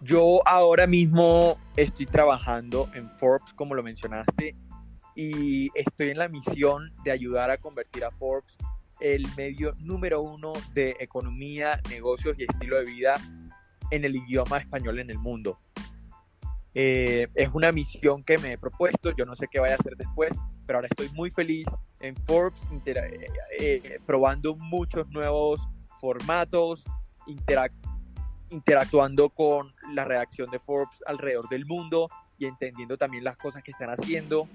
Yo 0.00 0.40
ahora 0.46 0.86
mismo 0.86 1.58
estoy 1.76 2.06
trabajando 2.06 2.88
en 2.94 3.10
Forbes, 3.18 3.52
como 3.52 3.74
lo 3.74 3.82
mencionaste, 3.82 4.54
y 5.14 5.70
estoy 5.74 6.10
en 6.10 6.18
la 6.18 6.28
misión 6.28 6.92
de 7.04 7.10
ayudar 7.10 7.50
a 7.50 7.58
convertir 7.58 8.04
a 8.04 8.10
Forbes 8.12 8.56
el 9.00 9.26
medio 9.36 9.74
número 9.80 10.22
uno 10.22 10.54
de 10.72 10.96
economía, 10.98 11.80
negocios 11.90 12.38
y 12.38 12.44
estilo 12.44 12.78
de 12.78 12.86
vida 12.86 13.20
en 13.90 14.04
el 14.06 14.16
idioma 14.16 14.58
español 14.58 14.98
en 14.98 15.10
el 15.10 15.18
mundo. 15.18 15.58
Eh, 16.72 17.28
es 17.34 17.50
una 17.52 17.70
misión 17.72 18.22
que 18.22 18.38
me 18.38 18.52
he 18.52 18.58
propuesto, 18.58 19.14
yo 19.14 19.26
no 19.26 19.36
sé 19.36 19.46
qué 19.50 19.60
vaya 19.60 19.74
a 19.74 19.78
hacer 19.78 19.96
después, 19.96 20.38
pero 20.66 20.78
ahora 20.78 20.88
estoy 20.90 21.08
muy 21.10 21.30
feliz 21.30 21.66
en 22.00 22.16
Forbes, 22.24 22.60
eh, 22.84 23.28
eh, 23.58 24.00
probando 24.04 24.56
muchos 24.56 25.08
nuevos 25.10 25.60
formatos, 26.00 26.84
interactuando 28.50 29.30
con 29.30 29.72
la 29.94 30.04
redacción 30.04 30.50
de 30.50 30.58
Forbes 30.58 31.02
alrededor 31.06 31.48
del 31.48 31.66
mundo 31.66 32.08
y 32.38 32.46
entendiendo 32.46 32.96
también 32.96 33.24
las 33.24 33.36
cosas 33.36 33.62
que 33.62 33.70
están 33.70 33.90
haciendo. 33.90 34.48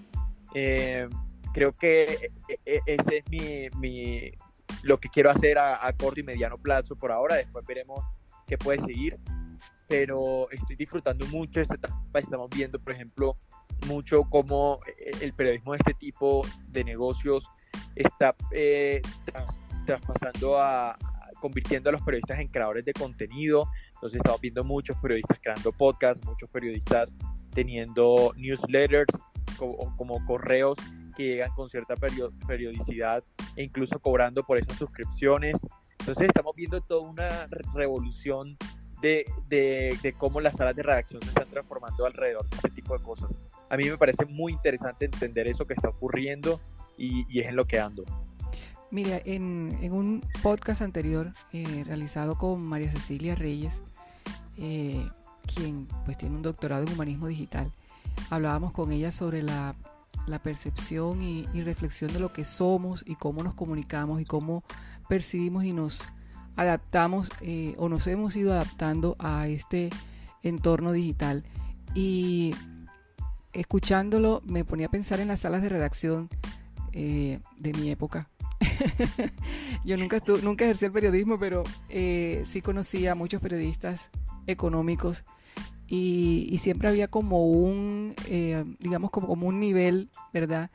creo 1.54 1.74
que 1.74 2.32
ese 2.66 3.18
es 3.18 3.76
mi, 3.78 4.32
lo 4.84 5.00
que 5.00 5.10
quiero 5.10 5.32
hacer 5.32 5.58
a, 5.58 5.86
a 5.86 5.94
corto 5.94 6.20
y 6.20 6.24
mediano 6.24 6.58
plazo 6.58 6.96
por 6.96 7.12
ahora, 7.12 7.36
después 7.36 7.66
veremos 7.66 8.04
qué 8.48 8.58
puede 8.58 8.80
seguir 8.80 9.18
pero 9.92 10.50
estoy 10.52 10.78
disfrutando 10.78 11.26
mucho 11.28 11.60
esta 11.60 11.76
etapa. 11.76 12.20
Estamos 12.20 12.50
viendo, 12.50 12.80
por 12.80 12.94
ejemplo, 12.94 13.36
mucho 13.88 14.24
cómo 14.24 14.80
eh, 14.88 15.12
el 15.22 15.34
periodismo 15.34 15.74
de 15.74 15.78
este 15.80 15.94
tipo 15.94 16.46
de 16.70 16.84
negocios 16.84 17.50
está 17.96 18.36
eh, 18.52 19.02
traspasando 19.86 20.60
a, 20.60 20.98
convirtiendo 21.42 21.90
a 21.90 21.94
los 21.94 22.02
periodistas 22.04 22.40
en 22.40 22.48
creadores 22.48 22.86
de 22.86 22.94
contenido. 22.94 23.68
Entonces 23.96 24.18
estamos 24.18 24.40
viendo 24.40 24.64
muchos 24.64 24.98
periodistas 25.00 25.40
creando 25.42 25.72
podcasts, 25.72 26.26
muchos 26.26 26.50
periodistas 26.50 27.16
teniendo 27.54 28.34
newsletters 28.38 29.14
como, 29.58 30.26
correos 30.26 30.78
que 31.16 31.24
llegan 31.24 31.52
con 31.52 31.70
cierta 31.70 31.96
periodicidad 32.48 33.24
e 33.56 33.64
incluso 33.64 34.00
cobrando 34.00 34.44
por 34.44 34.58
esas 34.58 34.78
suscripciones. 34.78 35.60
Entonces 36.00 36.28
estamos 36.28 36.56
viendo 36.56 36.82
toda 36.82 37.08
una 37.08 37.48
revolución 37.74 38.58
de, 39.02 39.26
de, 39.48 40.16
cómo 40.18 40.40
las 40.42 40.58
salas 40.58 40.76
de 40.76 40.84
redacción 40.84 41.22
se 41.22 41.30
están 41.30 41.50
transformando 41.50 42.06
alrededor 42.06 42.48
de 42.50 42.56
este 42.56 42.70
tipo 42.70 42.98
de 42.98 43.04
cosas. 43.04 43.38
A 43.72 43.78
mí 43.78 43.90
me 43.90 43.98
parece 43.98 44.26
muy 44.26 44.52
interesante 44.52 45.06
entender 45.06 45.48
eso 45.48 45.66
que 45.66 45.74
está 45.74 45.90
ocurriendo 45.90 46.60
y, 46.98 47.26
y 47.30 47.40
es 47.40 47.48
en 47.48 47.56
lo 47.56 47.66
que 47.66 47.80
ando. 47.80 48.04
Mira, 48.92 49.22
en, 49.24 49.78
en 49.82 49.94
un 49.94 50.24
podcast 50.44 50.82
anterior 50.82 51.32
eh, 51.54 51.84
realizado 51.86 52.38
con 52.38 52.62
María 52.62 52.92
Cecilia 52.92 53.34
Reyes, 53.34 53.82
eh, 54.58 55.08
quien 55.56 55.88
pues 56.04 56.18
tiene 56.18 56.36
un 56.36 56.42
doctorado 56.42 56.86
en 56.86 56.92
humanismo 56.92 57.28
digital, 57.28 57.72
hablábamos 58.30 58.74
con 58.74 58.92
ella 58.92 59.12
sobre 59.12 59.42
la 59.42 59.76
la 60.26 60.40
percepción 60.40 61.22
y, 61.22 61.46
reflexión 61.64 62.14
de 62.14 62.20
lo 62.20 62.32
que 62.32 62.46
somos 62.46 63.04
y 63.08 63.16
cómo 63.16 63.44
nos 63.44 63.54
comunicamos 63.54 64.22
y 64.22 64.26
cómo 64.26 64.64
percibimos 65.08 65.64
y 65.66 65.74
nos 65.74 66.04
adaptamos 66.56 67.30
eh, 67.42 67.76
o 67.78 67.90
nos 67.90 68.08
hemos 68.08 68.36
ido 68.36 68.54
adaptando 68.54 69.16
a 69.20 69.48
este 69.48 69.90
entorno 70.44 70.92
digital. 70.92 71.44
Y 71.96 72.54
escuchándolo 73.54 74.42
me 74.46 74.66
ponía 74.66 74.88
a 74.88 74.92
pensar 74.92 75.20
en 75.20 75.28
las 75.28 75.42
salas 75.42 75.62
de 75.62 75.70
redacción 75.70 76.30
eh, 76.94 77.40
de 77.58 77.74
mi 77.74 77.90
época. 77.90 78.30
Yo 79.86 79.98
nunca, 79.98 80.22
nunca 80.44 80.66
ejercí 80.66 80.86
el 80.86 80.92
periodismo, 80.92 81.40
pero 81.40 81.64
eh, 81.90 82.42
sí 82.46 82.62
conocía 82.62 83.14
a 83.14 83.16
muchos 83.16 83.42
periodistas 83.42 84.10
económicos 84.48 85.24
y, 85.88 86.58
siempre 86.62 86.88
había 86.88 87.10
como 87.10 87.46
un, 87.46 88.14
eh, 88.28 88.64
digamos, 88.80 89.12
como, 89.12 89.34
un 89.34 89.60
nivel, 89.60 90.10
¿verdad? 90.34 90.72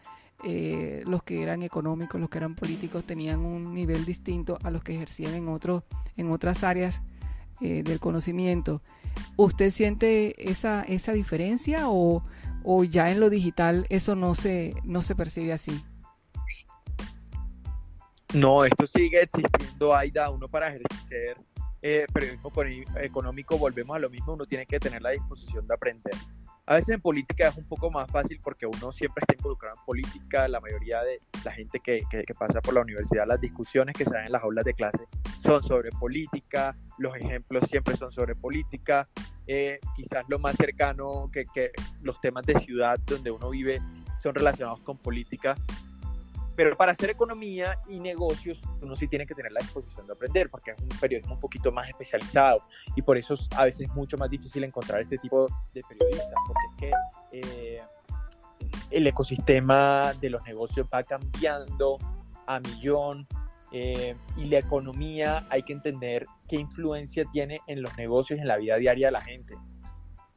los 1.07 1.23
que 1.25 1.43
eran 1.43 1.63
económicos, 1.63 2.21
los 2.21 2.31
que 2.31 2.39
eran 2.39 2.55
políticos 2.55 3.05
tenían 3.05 3.41
un 3.41 3.75
nivel 3.75 4.05
distinto 4.05 4.59
a 4.63 4.71
los 4.71 4.85
que 4.85 4.95
ejercían 4.95 5.35
en, 5.35 5.49
otros 5.49 5.83
en 6.17 6.31
otras 6.31 6.63
áreas 6.63 7.01
del 7.61 7.99
conocimiento. 7.99 8.83
¿Usted 9.37 9.71
siente 9.71 10.51
esa, 10.51 10.83
esa 10.83 11.13
diferencia 11.15 11.89
o, 11.89 12.23
o 12.69 12.83
ya 12.83 13.13
en 13.13 13.21
lo 13.21 13.31
digital 13.31 13.87
eso 13.91 14.17
no 14.17 14.35
se, 14.35 14.75
no 14.83 15.01
se 15.01 15.15
percibe 15.15 15.53
así? 15.53 15.85
No, 18.35 18.65
esto 18.65 18.87
sigue 18.89 19.23
existiendo, 19.23 19.95
Aida. 19.95 20.29
Uno 20.31 20.49
para 20.49 20.75
ejercer 20.75 21.39
eh, 21.81 22.07
periodismo 22.13 22.53
económico, 23.01 23.57
volvemos 23.57 23.97
a 23.97 24.01
lo 24.01 24.11
mismo, 24.11 24.33
uno 24.33 24.47
tiene 24.47 24.67
que 24.67 24.81
tener 24.81 25.01
la 25.01 25.11
disposición 25.11 25.65
de 25.69 25.75
aprender. 25.75 26.15
A 26.69 26.75
veces 26.75 26.97
en 26.97 27.01
política 27.01 27.47
es 27.47 27.57
un 27.57 27.69
poco 27.69 27.93
más 27.93 28.11
fácil 28.11 28.41
porque 28.43 28.67
uno 28.67 28.91
siempre 28.91 29.23
está 29.23 29.37
involucrado 29.37 29.77
en 29.79 29.85
política, 29.85 30.49
la 30.49 30.61
mayoría 30.61 31.01
de 31.05 31.21
la 31.45 31.53
gente 31.53 31.79
que, 31.79 32.03
pasa 32.37 32.61
por 32.61 32.75
la 32.75 32.81
universidad, 32.81 33.25
las 33.25 33.41
discusiones 33.41 33.95
que 33.95 34.05
se 34.05 34.13
dan 34.13 34.27
en 34.27 34.33
las 34.33 34.43
aulas 34.43 34.65
de 34.65 34.75
clase 34.75 35.07
son 35.39 35.63
sobre 35.63 35.91
política, 35.93 36.77
los 36.99 37.15
ejemplos 37.15 37.71
siempre 37.71 37.97
son 37.97 38.11
sobre 38.11 38.35
política, 38.35 39.09
eh, 39.47 39.79
quizás 39.95 40.25
lo 40.29 40.41
más 40.41 40.57
cercano 40.57 41.31
que, 41.33 41.45
los 42.03 42.21
temas 42.21 42.45
de 42.45 42.59
ciudad 42.59 42.99
donde 43.07 43.31
uno 43.31 43.51
vive 43.51 43.81
son 44.21 44.35
relacionados 44.35 44.81
con 44.81 44.99
política. 44.99 45.55
Pero 46.57 46.77
para 46.77 46.93
hacer 46.93 47.11
economía 47.11 47.79
y 47.87 48.01
negocios, 48.01 48.61
uno 48.83 48.97
sí 48.97 49.07
tiene 49.07 49.27
que 49.27 49.35
tener 49.35 49.53
la 49.53 49.61
disposición 49.61 50.07
de 50.07 50.15
aprender, 50.15 50.49
porque 50.51 50.71
es 50.71 50.81
un 50.81 50.89
periodismo 50.89 51.35
un 51.35 51.41
poquito 51.41 51.71
más 51.71 51.89
especializado 51.89 52.63
y 52.97 53.03
por 53.03 53.19
eso 53.19 53.35
es 53.35 53.47
a 53.57 53.65
veces 53.65 53.89
mucho 53.95 54.17
más 54.17 54.31
difícil 54.31 54.65
encontrar 54.65 55.03
este 55.03 55.19
tipo 55.19 55.47
de 55.75 55.83
periodistas, 55.83 56.35
porque 56.47 56.63
es 56.67 56.93
que 57.33 57.39
eh, 57.41 57.83
el 58.91 59.07
ecosistema 59.07 60.15
de 60.21 60.31
los 60.31 60.43
negocios 60.45 60.87
va 60.93 61.03
cambiando 61.03 61.99
a 62.47 62.59
millón, 62.61 63.27
eh, 63.73 64.17
y 64.37 64.45
la 64.47 64.59
economía 64.59 65.45
hay 65.51 65.63
que 65.63 65.73
entender 65.73 66.25
qué 66.49 66.57
influencia 66.57 67.25
tiene 67.33 67.61
en 67.67 67.83
los 67.83 67.97
negocios 67.97 68.39
en 68.39 68.47
la 68.47 68.57
vida 68.57 68.77
diaria 68.77 69.09
de 69.09 69.13
la 69.13 69.21
gente. 69.21 69.55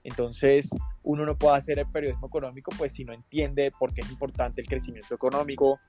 Entonces, 0.04 0.70
uno 1.04 1.26
no 1.26 1.38
puede 1.38 1.58
hacer 1.58 1.80
el 1.80 1.88
periodismo 1.88 2.28
económico 2.28 2.72
pues 2.78 2.94
si 2.94 3.06
no 3.06 3.14
entiende 3.14 3.72
por 3.78 3.94
qué 3.94 4.02
es 4.02 4.12
importante 4.12 4.62
el 4.62 4.68
crecimiento 4.68 5.14
económico, 5.14 5.80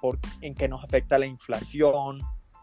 por, 0.00 0.18
en 0.40 0.54
qué 0.54 0.68
nos 0.68 0.82
afecta 0.82 1.18
la 1.18 1.26
inflación, 1.26 2.20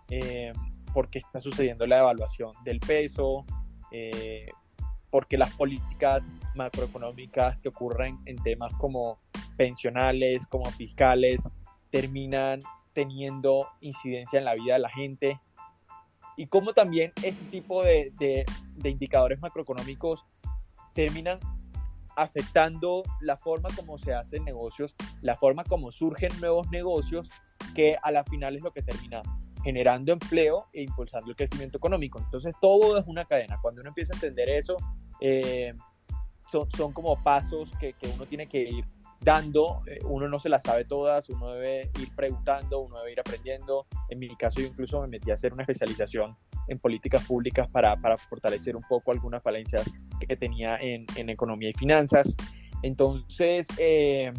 eh, 0.09 0.53
por 0.93 1.09
qué 1.09 1.19
está 1.19 1.39
sucediendo 1.41 1.85
la 1.85 1.97
devaluación 1.97 2.51
del 2.63 2.79
peso, 2.79 3.45
eh, 3.91 4.49
porque 5.09 5.37
las 5.37 5.53
políticas 5.55 6.27
macroeconómicas 6.55 7.57
que 7.59 7.69
ocurren 7.69 8.19
en 8.25 8.37
temas 8.37 8.73
como 8.73 9.19
pensionales, 9.57 10.45
como 10.47 10.65
fiscales, 10.71 11.47
terminan 11.89 12.59
teniendo 12.93 13.67
incidencia 13.81 14.39
en 14.39 14.45
la 14.45 14.55
vida 14.55 14.73
de 14.73 14.79
la 14.79 14.89
gente. 14.89 15.39
Y 16.35 16.47
cómo 16.47 16.73
también 16.73 17.13
este 17.23 17.45
tipo 17.45 17.83
de, 17.83 18.11
de, 18.19 18.89
indicadores 18.89 19.39
macroeconómicos 19.39 20.25
terminan 20.93 21.39
afectando 22.17 23.03
la 23.21 23.37
forma 23.37 23.69
como 23.75 23.97
se 23.97 24.13
hacen 24.13 24.43
negocios, 24.43 24.95
la 25.21 25.37
forma 25.37 25.63
como 25.63 25.91
surgen 25.91 26.31
nuevos 26.39 26.69
negocios, 26.71 27.29
que 27.75 27.95
a 28.01 28.11
la 28.11 28.23
final 28.23 28.55
es 28.55 28.63
lo 28.63 28.71
que 28.71 28.81
termina 28.81 29.21
generando 29.63 30.11
empleo 30.11 30.65
e 30.73 30.81
impulsando 30.81 31.29
el 31.29 31.35
crecimiento 31.35 31.77
económico. 31.77 32.19
Entonces 32.19 32.55
todo 32.59 32.97
es 32.97 33.05
una 33.05 33.25
cadena. 33.25 33.59
Cuando 33.61 33.81
uno 33.81 33.89
empieza 33.89 34.13
a 34.13 34.15
entender 34.15 34.49
eso, 34.49 34.77
eh, 35.21 35.73
son, 36.49 36.91
como 36.91 37.21
pasos 37.23 37.69
que, 37.79 37.93
que, 37.93 38.07
uno 38.07 38.25
tiene 38.25 38.47
que 38.47 38.63
ir 38.63 38.85
dando, 39.19 39.81
eh, 39.85 39.99
uno 40.05 40.27
no 40.27 40.39
se 40.39 40.49
las 40.49 40.63
sabe 40.63 40.85
todas, 40.85 41.29
uno 41.29 41.51
debe 41.51 41.91
ir 41.99 42.15
preguntando, 42.15 42.79
uno 42.79 42.97
debe 42.99 43.11
ir 43.11 43.19
aprendiendo. 43.19 43.85
En 44.09 44.19
mi 44.19 44.35
caso 44.35 44.61
yo 44.61 44.67
incluso 44.67 45.01
me 45.01 45.07
metí 45.07 45.31
a 45.31 45.35
hacer 45.35 45.53
una 45.53 45.63
especialización 45.63 46.35
en 46.67 46.79
políticas 46.79 47.25
públicas 47.25 47.69
para, 47.71 47.95
para 47.97 48.17
fortalecer 48.17 48.75
un 48.75 48.83
poco 48.83 49.11
algunas 49.11 49.41
falencias 49.41 49.89
que 50.27 50.35
tenía 50.35 50.77
en, 50.77 51.05
en 51.15 51.29
economía 51.29 51.69
y 51.69 51.73
finanzas. 51.73 52.35
Entonces, 52.83 53.67
eh, 53.77 54.31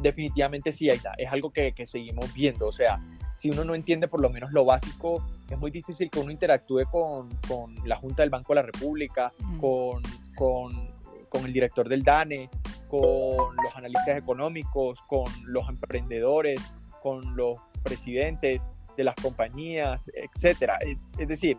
definitivamente 0.00 0.72
sí, 0.72 0.88
es 0.88 1.32
algo 1.32 1.50
que, 1.50 1.72
que, 1.72 1.86
seguimos 1.86 2.32
viendo. 2.34 2.66
O 2.66 2.72
sea, 2.72 3.00
si 3.34 3.50
uno 3.50 3.64
no 3.64 3.74
entiende 3.74 4.08
por 4.08 4.20
lo 4.20 4.30
menos 4.30 4.52
lo 4.52 4.64
básico, 4.64 5.24
es 5.48 5.58
muy 5.58 5.70
difícil 5.70 6.10
que 6.10 6.18
uno 6.18 6.30
interactúe 6.30 6.84
con, 6.90 7.28
con 7.46 7.74
la 7.84 7.96
Junta 7.96 8.22
del 8.22 8.30
Banco 8.30 8.54
de 8.54 8.56
la 8.56 8.66
República, 8.66 9.32
con, 9.60 10.02
con, 10.34 10.90
con 11.28 11.44
el 11.44 11.52
director 11.52 11.88
del 11.88 12.02
DANE, 12.02 12.48
con 12.88 13.54
los 13.62 13.76
analistas 13.76 14.16
económicos, 14.16 15.00
con 15.02 15.24
los 15.44 15.68
emprendedores, 15.68 16.60
con 17.02 17.36
los 17.36 17.60
presidentes 17.82 18.62
de 18.98 19.04
las 19.04 19.14
compañías, 19.14 20.10
etcétera. 20.12 20.76
Es, 21.16 21.28
decir, 21.28 21.56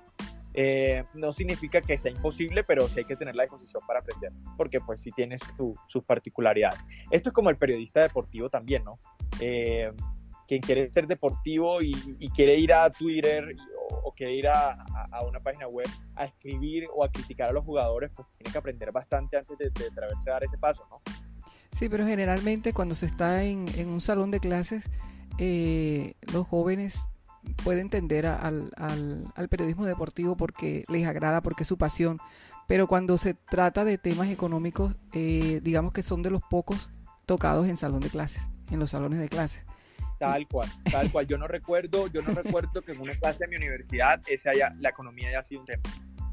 eh, 0.54 1.06
no 1.14 1.32
significa 1.32 1.80
que 1.80 1.98
sea 1.98 2.12
imposible, 2.12 2.66
pero 2.66 2.86
sí 2.90 3.00
hay 3.00 3.06
que 3.06 3.16
tener 3.16 3.34
la 3.34 3.44
disposición 3.44 3.82
para 3.88 4.02
aprender, 4.02 4.34
porque 4.58 4.80
pues 4.82 5.02
sí 5.02 5.10
tiene 5.12 5.38
sus 5.88 6.04
particularidades. 6.04 6.82
Esto 7.10 7.30
es 7.30 7.34
como 7.34 7.50
el 7.50 7.56
periodista 7.56 8.02
deportivo 8.02 8.50
también, 8.50 8.84
¿no? 8.84 9.00
Eh, 9.40 9.90
quien 10.48 10.62
quiere 10.62 10.92
ser 10.92 11.08
deportivo 11.08 11.82
y, 11.82 11.94
quiere 12.36 12.58
ir 12.58 12.74
a 12.74 12.90
Twitter 12.90 13.56
o, 14.04 14.12
quiere 14.12 14.34
ir 14.34 14.48
a, 14.50 14.76
una 15.26 15.40
página 15.40 15.68
web 15.68 15.88
a 16.16 16.26
escribir 16.26 16.88
o 16.94 17.06
a 17.06 17.10
criticar 17.10 17.52
a 17.52 17.54
los 17.54 17.64
jugadores, 17.64 18.12
pues 18.14 18.28
tiene 18.38 18.52
que 18.52 18.58
aprender 18.58 18.92
bastante 18.92 19.38
antes 19.38 19.58
de, 19.58 19.70
de 19.70 19.86
a 19.96 20.34
dar 20.34 20.44
ese 20.44 20.58
paso, 20.58 20.86
¿no? 20.90 21.02
Sí, 21.72 21.88
pero 21.88 22.06
generalmente 22.06 22.74
cuando 22.74 22.94
se 22.96 23.06
está 23.06 23.44
en, 23.44 23.70
un 23.88 24.02
salón 24.02 24.32
de 24.32 24.40
clases, 24.42 24.90
eh, 25.38 26.16
los 26.34 26.48
jóvenes 26.48 27.08
pueden 27.64 27.82
entender 27.82 28.26
al, 28.26 28.72
periodismo 29.50 29.86
deportivo 29.86 30.36
porque 30.38 30.84
les 30.90 31.08
agrada, 31.08 31.42
porque 31.42 31.64
es 31.64 31.70
su 31.70 31.78
pasión. 31.78 32.20
Pero 32.68 32.88
cuando 32.88 33.18
se 33.18 33.34
trata 33.34 33.84
de 33.84 33.98
temas 33.98 34.30
económicos, 34.30 34.96
eh, 35.14 35.60
digamos 35.64 35.92
que 35.92 36.04
son 36.04 36.22
de 36.22 36.30
los 36.30 36.44
pocos 36.44 36.92
tocados 37.26 37.68
en 37.68 37.78
salón 37.78 38.02
de 38.02 38.10
clases, 38.10 38.44
en 38.72 38.80
los 38.80 38.92
salones 38.92 39.20
de 39.20 39.30
clases. 39.30 39.64
Tal 40.20 40.48
cual, 40.48 40.70
tal 40.92 41.12
cual. 41.12 41.26
Yo 41.28 41.38
no 41.38 41.48
recuerdo, 41.48 42.08
yo 42.08 42.22
no 42.22 42.34
recuerdo 42.34 42.82
que 42.82 42.92
en 42.92 43.00
una 43.00 43.16
clase 43.16 43.40
de 43.40 43.48
mi 43.48 43.56
universidad 43.56 44.22
esa 44.28 44.52
haya, 44.52 44.76
la 44.80 44.90
economía 44.90 45.30
haya 45.30 45.44
sido 45.44 45.62
un 45.62 45.66
tema, 45.66 45.84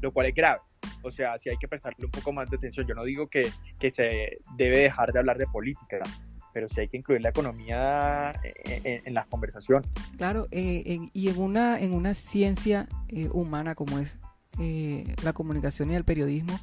lo 0.01 0.11
cual 0.11 0.27
es 0.27 0.35
grave. 0.35 0.59
O 1.03 1.11
sea, 1.11 1.39
sí 1.39 1.49
hay 1.49 1.57
que 1.57 1.67
prestarle 1.67 2.05
un 2.05 2.11
poco 2.11 2.33
más 2.33 2.49
de 2.49 2.57
atención. 2.57 2.85
Yo 2.85 2.93
no 2.95 3.05
digo 3.05 3.27
que, 3.27 3.49
que 3.79 3.91
se 3.91 4.39
debe 4.57 4.79
dejar 4.79 5.13
de 5.13 5.19
hablar 5.19 5.37
de 5.37 5.47
política, 5.47 5.99
pero 6.57 6.69
sí 6.69 6.79
hay 6.79 6.87
que 6.87 6.97
incluir 6.97 7.21
la 7.21 7.29
economía 7.29 8.33
en, 8.65 9.13
las 9.13 9.27
conversaciones. 9.27 9.87
Claro, 10.17 10.47
eh, 10.49 10.97
y 11.13 11.29
en 11.29 11.39
una, 11.39 11.79
en 11.79 11.93
una 11.93 12.15
ciencia 12.15 12.89
eh, 13.09 13.29
humana 13.31 13.75
como 13.75 13.99
es 13.99 14.17
eh, 14.59 15.13
la 15.21 15.33
comunicación 15.33 15.91
y 15.91 15.93
el 15.93 16.03
periodismo, 16.03 16.59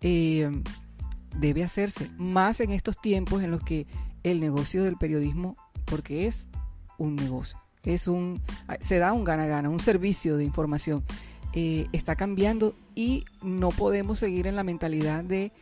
debe 0.00 1.62
hacerse, 1.62 2.08
más 2.16 2.60
en 2.60 2.70
estos 2.70 2.98
tiempos 2.98 3.42
en 3.42 3.50
los 3.50 3.62
que 3.62 3.86
el 4.22 4.40
negocio 4.40 4.82
del 4.82 4.96
periodismo, 4.96 5.56
porque 5.84 6.26
es 6.26 6.48
un 6.96 7.14
negocio, 7.14 7.58
es 7.82 8.08
un, 8.08 8.40
se 8.80 8.96
da 8.96 9.12
un 9.12 9.24
gana-gana, 9.24 9.68
un 9.68 9.80
servicio 9.80 10.38
de 10.38 10.44
información 10.44 11.04
eh, 11.52 11.86
está 11.92 12.16
cambiando 12.16 12.74
y 12.94 13.26
no 13.42 13.68
podemos 13.68 14.18
seguir 14.18 14.46
en 14.46 14.56
la 14.56 14.64
mentalidad 14.64 15.22
de, 15.22 15.52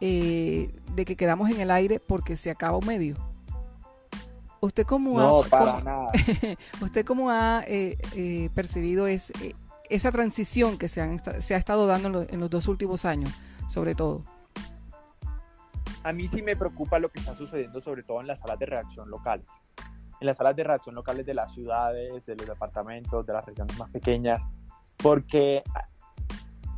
eh, 0.00 0.70
de 0.94 1.04
que 1.04 1.16
quedamos 1.16 1.50
en 1.50 1.60
el 1.60 1.70
aire 1.70 2.00
porque 2.00 2.36
se 2.36 2.50
acaba 2.50 2.78
un 2.78 2.86
medio. 2.86 3.16
¿Usted 4.60 4.86
cómo 4.86 5.18
no, 5.18 5.42
ha, 5.42 5.46
para 5.46 5.80
nada. 5.82 6.08
¿usted 6.80 7.04
cómo 7.04 7.30
ha 7.30 7.62
eh, 7.66 8.50
percibido 8.54 9.06
es, 9.06 9.30
esa 9.90 10.10
transición 10.10 10.78
que 10.78 10.88
se, 10.88 11.00
han, 11.00 11.20
se 11.42 11.54
ha 11.54 11.58
estado 11.58 11.86
dando 11.86 12.24
en, 12.28 12.40
los 12.40 12.50
dos 12.50 12.68
últimos 12.68 13.04
años, 13.04 13.30
sobre 13.68 13.94
todo? 13.94 14.24
A 16.02 16.12
mí 16.12 16.28
sí 16.28 16.42
me 16.42 16.56
preocupa 16.56 16.98
lo 16.98 17.10
que 17.10 17.20
está 17.20 17.34
sucediendo, 17.34 17.80
sobre 17.80 18.02
todo 18.02 18.20
en 18.20 18.26
las 18.26 18.40
salas 18.40 18.58
de 18.58 18.66
reacción 18.66 19.10
locales. 19.10 19.46
En 20.20 20.26
las 20.26 20.36
salas 20.36 20.56
de 20.56 20.64
reacción 20.64 20.94
locales 20.94 21.26
de 21.26 21.34
las 21.34 21.52
ciudades, 21.52 22.24
de 22.24 22.36
los 22.36 22.46
departamentos, 22.46 23.26
de 23.26 23.32
las 23.32 23.44
regiones 23.44 23.78
más 23.78 23.90
pequeñas, 23.90 24.46
porque 24.96 25.56
eh, 25.56 25.62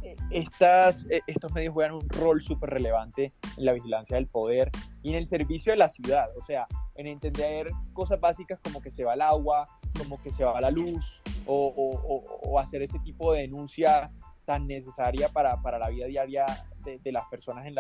eh, 0.07 1.21
estos 1.27 1.53
medios 1.53 1.75
juegan 1.75 1.95
un 1.95 2.09
rol 2.09 2.43
súper 2.43 2.71
relevante 2.71 3.33
en 3.57 3.65
la 3.65 3.73
vigilancia 3.73 4.17
del 4.17 4.27
poder 4.27 4.71
y 5.03 5.11
en 5.11 5.17
el 5.17 5.27
servicio 5.27 5.73
de 5.73 5.79
la 5.79 5.89
ciudad, 5.89 6.29
o 6.37 6.45
sea, 6.45 6.67
en 6.95 7.07
entender 7.07 7.69
cosas 7.93 8.21
básicas 8.21 8.59
como 8.63 8.81
que 8.81 8.91
se 8.91 9.05
va 9.05 9.15
el 9.15 9.23
agua, 9.23 9.69
como 9.99 10.21
que 10.23 10.31
se 10.31 10.45
va 10.45 10.61
la 10.61 10.71
luz, 10.71 11.05
o, 11.47 12.59
hacer 12.59 12.83
ese 12.83 12.99
tipo 13.01 13.33
de 13.33 13.43
denuncia 13.43 14.11
tan 14.45 14.67
necesaria 14.67 15.29
para, 15.29 15.59
la 15.79 15.89
vida 15.89 16.07
diaria 16.07 16.47
de, 16.85 17.13
las 17.13 17.25
personas 17.27 17.67
en, 17.67 17.75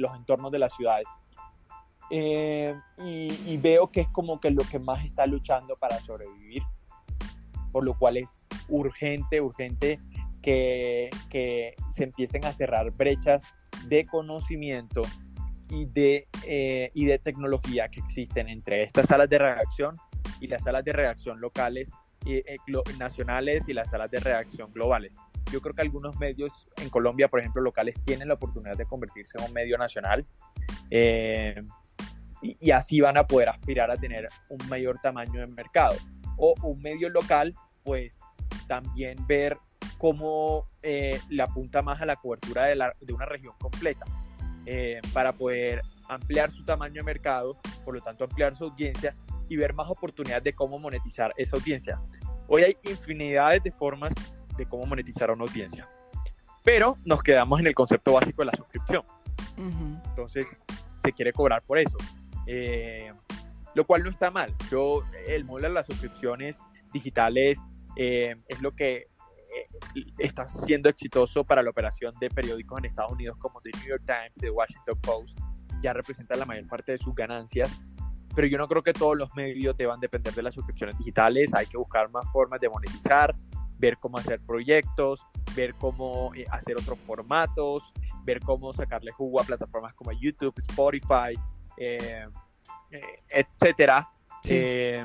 los 0.00 0.14
entornos 0.16 0.50
de 0.52 0.58
las 0.58 0.74
ciudades. 0.74 1.06
Eh, 2.10 2.74
y, 2.98 3.56
veo 3.58 3.88
que 3.88 4.02
es 4.02 4.08
como 4.08 4.40
que 4.40 4.50
lo 4.50 4.62
que 4.64 4.78
más 4.78 5.04
está 5.04 5.26
luchando 5.26 5.74
para 5.76 5.98
sobrevivir, 5.98 6.62
por 7.72 7.84
lo 7.84 7.98
cual 7.98 8.16
es 8.16 8.40
urgente, 8.68 9.40
urgente 9.40 10.00
que, 10.46 11.10
que 11.28 11.74
se 11.90 12.04
empiecen 12.04 12.44
a 12.44 12.52
cerrar 12.52 12.92
brechas 12.92 13.42
de 13.88 14.06
conocimiento 14.06 15.02
y 15.68 15.86
de, 15.86 16.28
eh, 16.46 16.92
y 16.94 17.04
de 17.04 17.18
tecnología 17.18 17.88
que 17.88 17.98
existen 17.98 18.48
entre 18.48 18.84
estas 18.84 19.08
salas 19.08 19.28
de 19.28 19.38
redacción 19.38 19.96
y 20.40 20.46
las 20.46 20.62
salas 20.62 20.84
de 20.84 20.92
redacción 20.92 21.40
locales, 21.40 21.90
y, 22.24 22.36
eh, 22.36 22.58
nacionales 22.96 23.68
y 23.68 23.72
las 23.72 23.90
salas 23.90 24.08
de 24.08 24.20
redacción 24.20 24.72
globales. 24.72 25.16
Yo 25.50 25.60
creo 25.60 25.74
que 25.74 25.82
algunos 25.82 26.16
medios 26.20 26.52
en 26.76 26.90
Colombia, 26.90 27.26
por 27.26 27.40
ejemplo, 27.40 27.60
locales, 27.60 27.96
tienen 28.04 28.28
la 28.28 28.34
oportunidad 28.34 28.76
de 28.76 28.86
convertirse 28.86 29.38
en 29.38 29.46
un 29.46 29.52
medio 29.52 29.76
nacional. 29.76 30.24
Eh, 30.90 31.60
y, 32.40 32.70
así 32.70 33.00
van 33.00 33.18
a 33.18 33.26
poder 33.26 33.48
aspirar 33.48 33.90
a 33.90 33.96
tener 33.96 34.28
un 34.48 34.68
mayor 34.68 35.00
tamaño 35.02 35.40
de 35.40 35.48
mercado. 35.48 35.96
O 36.36 36.54
un 36.62 36.80
medio 36.80 37.08
local, 37.08 37.52
pues 37.82 38.20
también 38.68 39.16
ver 39.26 39.58
cómo 39.98 40.68
eh, 40.82 41.20
le 41.28 41.42
apunta 41.42 41.82
más 41.82 42.00
a 42.00 42.06
la 42.06 42.16
cobertura 42.16 42.66
de, 42.66 42.76
de 43.00 43.12
una 43.12 43.26
región 43.26 43.54
completa 43.60 44.04
eh, 44.66 45.00
para 45.12 45.32
poder 45.32 45.82
ampliar 46.08 46.50
su 46.50 46.64
tamaño 46.64 46.94
de 46.94 47.02
mercado, 47.02 47.58
por 47.84 47.94
lo 47.94 48.00
tanto 48.00 48.24
ampliar 48.24 48.56
su 48.56 48.64
audiencia 48.64 49.14
y 49.48 49.56
ver 49.56 49.74
más 49.74 49.88
oportunidades 49.88 50.44
de 50.44 50.52
cómo 50.52 50.78
monetizar 50.78 51.32
esa 51.36 51.56
audiencia. 51.56 52.00
Hoy 52.48 52.62
hay 52.62 52.76
infinidades 52.84 53.62
de 53.62 53.72
formas 53.72 54.12
de 54.56 54.66
cómo 54.66 54.86
monetizar 54.86 55.30
una 55.30 55.44
audiencia, 55.44 55.88
pero 56.64 56.96
nos 57.04 57.22
quedamos 57.22 57.60
en 57.60 57.66
el 57.68 57.74
concepto 57.74 58.12
básico 58.12 58.42
de 58.42 58.46
la 58.46 58.56
suscripción. 58.56 59.02
Entonces, 60.08 60.48
se 61.02 61.12
quiere 61.12 61.32
cobrar 61.32 61.62
por 61.62 61.78
eso. 61.78 61.96
Eh, 62.46 63.12
lo 63.74 63.86
cual 63.86 64.02
no 64.02 64.10
está 64.10 64.30
mal. 64.30 64.54
Yo, 64.70 65.02
el 65.26 65.44
modelo 65.44 65.68
de 65.68 65.74
las 65.74 65.86
suscripciones 65.86 66.58
digitales 66.92 67.58
eh, 67.96 68.34
es 68.48 68.60
lo 68.62 68.72
que 68.72 69.08
está 70.18 70.48
siendo 70.48 70.88
exitoso 70.88 71.44
para 71.44 71.62
la 71.62 71.70
operación 71.70 72.12
de 72.20 72.30
periódicos 72.30 72.78
en 72.78 72.86
Estados 72.86 73.12
Unidos 73.12 73.36
como 73.38 73.60
The 73.60 73.70
New 73.78 73.88
York 73.88 74.02
Times, 74.06 74.32
The 74.40 74.50
Washington 74.50 74.98
Post, 75.00 75.38
ya 75.82 75.92
representa 75.92 76.36
la 76.36 76.44
mayor 76.44 76.66
parte 76.68 76.92
de 76.92 76.98
sus 76.98 77.14
ganancias. 77.14 77.80
Pero 78.34 78.48
yo 78.48 78.58
no 78.58 78.68
creo 78.68 78.82
que 78.82 78.92
todos 78.92 79.16
los 79.16 79.34
medios 79.34 79.76
deban 79.76 79.98
depender 79.98 80.34
de 80.34 80.42
las 80.42 80.54
suscripciones 80.54 80.98
digitales. 80.98 81.54
Hay 81.54 81.66
que 81.66 81.78
buscar 81.78 82.10
más 82.10 82.26
formas 82.32 82.60
de 82.60 82.68
monetizar, 82.68 83.34
ver 83.78 83.96
cómo 83.98 84.18
hacer 84.18 84.40
proyectos, 84.40 85.24
ver 85.54 85.74
cómo 85.74 86.32
hacer 86.50 86.76
otros 86.76 86.98
formatos, 87.06 87.94
ver 88.24 88.40
cómo 88.40 88.74
sacarle 88.74 89.10
jugo 89.12 89.40
a 89.40 89.44
plataformas 89.44 89.94
como 89.94 90.12
YouTube, 90.12 90.54
Spotify, 90.58 91.38
eh, 91.78 92.26
eh, 92.90 93.22
etcétera. 93.30 94.08
Eh, 94.48 95.04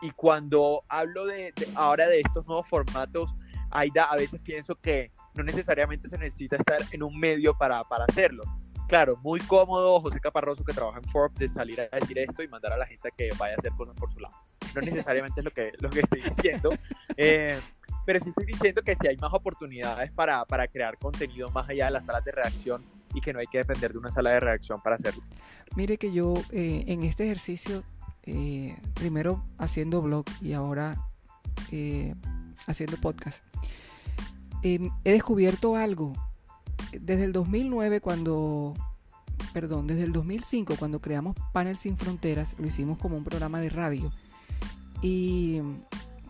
y 0.00 0.10
cuando 0.12 0.82
hablo 0.88 1.26
de, 1.26 1.52
ahora 1.74 2.08
de 2.08 2.20
estos 2.20 2.46
nuevos 2.46 2.66
formatos, 2.68 3.34
Aida, 3.72 4.04
a 4.04 4.16
veces 4.16 4.40
pienso 4.40 4.76
que 4.76 5.10
no 5.34 5.42
necesariamente 5.42 6.08
se 6.08 6.18
necesita 6.18 6.56
estar 6.56 6.78
en 6.90 7.02
un 7.02 7.18
medio 7.18 7.56
para, 7.56 7.82
para 7.84 8.04
hacerlo. 8.04 8.42
Claro, 8.88 9.16
muy 9.22 9.40
cómodo 9.40 10.00
José 10.00 10.20
Caparroso 10.20 10.64
que 10.64 10.74
trabaja 10.74 10.98
en 10.98 11.04
Forbes 11.04 11.38
de 11.38 11.48
salir 11.48 11.80
a 11.80 11.86
decir 11.96 12.18
esto 12.18 12.42
y 12.42 12.48
mandar 12.48 12.74
a 12.74 12.76
la 12.76 12.86
gente 12.86 13.08
a 13.08 13.10
que 13.10 13.30
vaya 13.38 13.54
a 13.54 13.58
hacer 13.58 13.72
cosas 13.72 13.94
por 13.98 14.12
su 14.12 14.20
lado. 14.20 14.34
No 14.74 14.82
necesariamente 14.82 15.40
es 15.40 15.44
lo 15.44 15.50
que, 15.50 15.72
lo 15.80 15.88
que 15.88 16.00
estoy 16.00 16.20
diciendo, 16.20 16.70
pero 18.04 18.20
sí 18.20 18.28
estoy 18.28 18.44
diciendo 18.44 18.82
que 18.82 18.94
si 18.94 19.06
hay 19.06 19.16
más 19.16 19.32
oportunidades 19.32 20.10
para, 20.12 20.44
para 20.44 20.68
crear 20.68 20.98
contenido 20.98 21.48
más 21.50 21.68
allá 21.68 21.86
de 21.86 21.92
las 21.92 22.04
salas 22.04 22.24
de 22.24 22.32
reacción 22.32 22.84
y 23.14 23.20
que 23.20 23.32
no 23.32 23.38
hay 23.38 23.46
que 23.46 23.58
depender 23.58 23.92
de 23.92 23.98
una 23.98 24.10
sala 24.10 24.30
de 24.32 24.40
reacción 24.40 24.80
para 24.82 24.96
hacerlo. 24.96 25.22
Mire 25.76 25.96
que 25.98 26.12
yo 26.12 26.34
eh, 26.50 26.84
en 26.88 27.02
este 27.02 27.24
ejercicio, 27.24 27.84
eh, 28.24 28.76
primero 28.94 29.42
haciendo 29.58 30.02
blog 30.02 30.24
y 30.40 30.52
ahora 30.52 30.96
eh, 31.70 32.14
haciendo 32.66 32.96
podcast, 32.96 33.42
em, 34.62 34.90
he 35.04 35.12
descubierto 35.12 35.76
algo. 35.76 36.12
Desde 36.92 37.24
el 37.24 37.32
2009, 37.32 38.00
cuando, 38.00 38.74
perdón, 39.52 39.86
desde 39.86 40.02
el 40.02 40.12
2005, 40.12 40.76
cuando 40.78 41.00
creamos 41.00 41.36
Panel 41.52 41.78
Sin 41.78 41.96
Fronteras, 41.96 42.54
lo 42.58 42.66
hicimos 42.66 42.98
como 42.98 43.16
un 43.16 43.24
programa 43.24 43.60
de 43.60 43.70
radio. 43.70 44.12
Y 45.00 45.60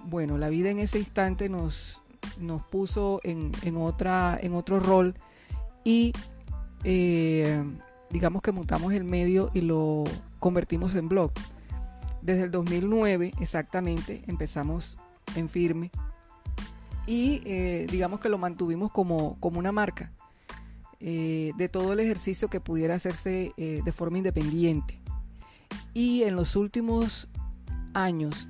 bueno, 0.05 0.39
la 0.39 0.49
vida 0.49 0.71
en 0.71 0.79
ese 0.79 0.99
instante 0.99 1.49
nos, 1.49 2.01
nos 2.41 2.63
puso 2.63 3.21
en, 3.23 3.53
en, 3.63 3.77
otra, 3.77 4.39
en 4.41 4.55
otro 4.55 4.81
rol 4.81 5.15
y 5.85 6.13
eh, 6.85 7.63
digamos 8.11 8.43
que 8.43 8.53
montamos 8.53 8.93
el 8.93 9.05
medio 9.05 9.51
y 9.55 9.61
lo 9.63 10.05
convertimos 10.39 10.95
en 10.95 11.09
blog. 11.09 11.33
Desde 12.21 12.45
el 12.45 12.51
2009 12.51 13.33
exactamente 13.41 14.23
empezamos 14.27 14.97
en 15.35 15.49
firme 15.49 15.91
y 17.07 17.41
eh, 17.45 17.87
digamos 17.91 18.21
que 18.21 18.29
lo 18.29 18.39
mantuvimos 18.39 18.93
como, 18.93 19.39
como 19.41 19.59
una 19.59 19.73
marca 19.73 20.13
eh, 21.01 21.53
de 21.57 21.69
todo 21.69 21.93
el 21.93 22.01
ejercicio 22.01 22.49
que 22.49 22.61
pudiera 22.61 22.95
hacerse 22.95 23.53
de 23.57 23.93
forma 23.93 24.19
independiente. 24.19 25.01
Y 25.95 26.23
en 26.23 26.37
los 26.37 26.55
últimos 26.55 27.29
años, 27.93 28.49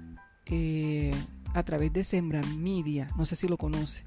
a 1.55 1.62
través 1.62 1.93
de 1.93 2.05
Sembra 2.05 2.43
Media, 2.59 3.09
no 3.17 3.25
sé 3.25 3.37
si 3.37 3.49
lo 3.49 3.57
conoce, 3.57 4.05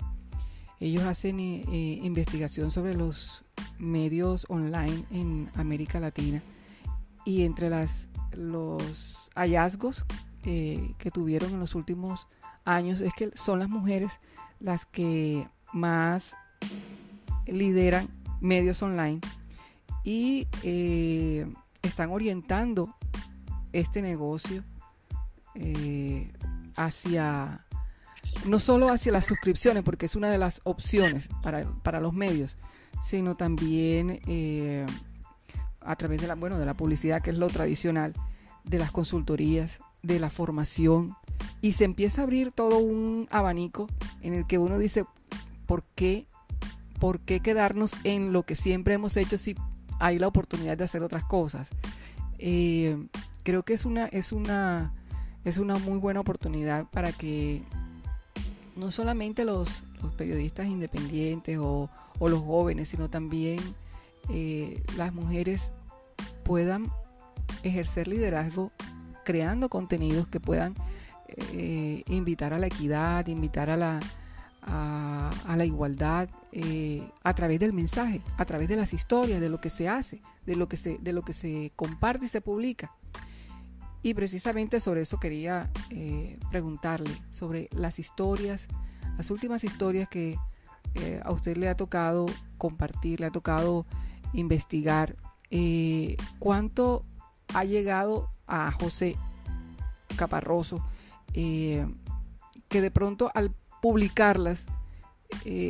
ellos 0.79 1.03
hacen 1.03 1.39
investigación 1.39 2.69
sobre 2.69 2.93
los 2.93 3.43
medios 3.79 4.45
online 4.49 5.05
en 5.11 5.49
América 5.55 5.99
Latina 5.99 6.41
y 7.25 7.43
entre 7.43 7.69
las, 7.69 8.07
los 8.31 9.29
hallazgos 9.35 10.05
eh, 10.43 10.93
que 10.97 11.11
tuvieron 11.11 11.53
en 11.53 11.59
los 11.59 11.75
últimos 11.75 12.21
años 12.21 12.44
es 12.65 13.13
que 13.13 13.31
son 13.35 13.59
las 13.59 13.69
mujeres 13.69 14.19
las 14.59 14.85
que 14.85 15.47
más 15.73 16.35
lideran 17.45 18.09
medios 18.41 18.81
online 18.81 19.21
y 20.03 20.47
eh, 20.63 21.45
están 21.81 22.11
orientando 22.11 22.95
este 23.73 24.01
negocio 24.01 24.63
eh, 25.55 26.31
hacia 26.75 27.65
no 28.45 28.59
solo 28.59 28.89
hacia 28.89 29.11
las 29.11 29.25
suscripciones 29.25 29.83
porque 29.83 30.07
es 30.07 30.15
una 30.15 30.29
de 30.29 30.37
las 30.37 30.61
opciones 30.63 31.29
para, 31.41 31.63
para 31.83 31.99
los 31.99 32.13
medios 32.13 32.57
sino 33.03 33.35
también 33.35 34.19
eh, 34.27 34.85
a 35.85 35.95
través 35.95 36.19
de 36.19 36.27
la, 36.27 36.35
bueno, 36.35 36.57
de 36.57 36.65
la 36.65 36.73
publicidad, 36.73 37.21
que 37.21 37.29
es 37.29 37.37
lo 37.37 37.47
tradicional, 37.47 38.13
de 38.63 38.79
las 38.79 38.91
consultorías, 38.91 39.79
de 40.05 40.19
la 40.19 40.29
formación, 40.29 41.15
y 41.61 41.73
se 41.73 41.83
empieza 41.83 42.21
a 42.21 42.23
abrir 42.23 42.51
todo 42.51 42.77
un 42.77 43.27
abanico 43.31 43.87
en 44.21 44.33
el 44.33 44.45
que 44.45 44.57
uno 44.57 44.77
dice, 44.77 45.05
¿por 45.65 45.83
qué, 45.95 46.27
por 46.99 47.19
qué 47.19 47.39
quedarnos 47.39 47.95
en 48.03 48.33
lo 48.33 48.43
que 48.43 48.55
siempre 48.55 48.93
hemos 48.93 49.17
hecho 49.17 49.37
si 49.37 49.55
hay 49.99 50.19
la 50.19 50.27
oportunidad 50.27 50.77
de 50.77 50.83
hacer 50.83 51.03
otras 51.03 51.23
cosas? 51.23 51.69
Eh, 52.37 52.97
creo 53.43 53.63
que 53.63 53.73
es 53.73 53.85
una, 53.85 54.05
es 54.07 54.31
una, 54.31 54.93
es 55.43 55.57
una 55.57 55.77
muy 55.77 55.97
buena 55.97 56.19
oportunidad 56.19 56.85
para 56.89 57.11
que 57.11 57.63
no 58.75 58.91
solamente 58.91 59.45
los, 59.45 59.69
periodistas 60.17 60.67
independientes 60.67 61.57
o, 61.57 61.89
o 62.19 62.29
los 62.29 62.41
jóvenes, 62.41 62.89
sino 62.89 63.09
también 63.09 63.59
eh, 64.29 64.83
las 64.97 65.13
mujeres 65.13 65.73
puedan 66.43 66.91
ejercer 67.63 68.07
liderazgo 68.07 68.71
creando 69.25 69.67
contenidos 69.67 70.29
que 70.29 70.39
puedan 70.39 70.73
eh, 71.27 72.03
invitar 72.07 72.53
a 72.53 72.59
la 72.59 72.67
equidad, 72.67 73.27
invitar 73.27 73.69
a 73.69 73.75
la, 73.75 73.99
a, 74.61 75.55
la 75.57 75.65
igualdad 75.65 76.29
eh, 76.53 77.05
a 77.23 77.33
través 77.33 77.59
del 77.59 77.73
mensaje, 77.73 78.21
a 78.37 78.45
través 78.45 78.69
de 78.69 78.77
las 78.77 78.93
historias, 78.93 79.41
de 79.41 79.49
lo 79.49 79.59
que 79.59 79.69
se 79.69 79.89
hace, 79.89 80.21
de 80.45 80.55
lo 80.55 80.69
que 80.69 80.77
se, 80.77 80.97
de 80.99 81.11
lo 81.11 81.21
que 81.21 81.33
se 81.33 81.73
comparte 81.75 82.25
y 82.25 82.29
se 82.29 82.39
publica. 82.39 82.95
Y 84.01 84.13
precisamente 84.13 84.79
sobre 84.79 85.01
eso 85.01 85.19
quería 85.19 85.69
preguntarle, 86.51 87.09
sobre 87.31 87.69
las 87.71 87.97
historias, 87.97 88.67
las 89.17 89.31
últimas 89.31 89.63
historias 89.63 90.07
que 90.07 90.37
eh, 90.95 91.19
a 91.23 91.31
usted 91.31 91.57
le 91.57 91.67
ha 91.67 91.75
tocado 91.75 92.25
compartir, 92.57 93.19
le 93.19 93.25
ha 93.25 93.31
tocado 93.31 93.85
investigar, 94.33 95.17
eh, 95.51 96.15
cuánto 96.39 97.05
ha 97.53 97.63
llegado 97.65 98.29
a 98.47 98.71
José 98.71 99.15
Caparroso, 100.15 100.85
eh, 101.33 101.85
que 102.67 102.81
de 102.81 102.91
pronto 102.91 103.31
al 103.33 103.51
publicarlas, 103.81 104.65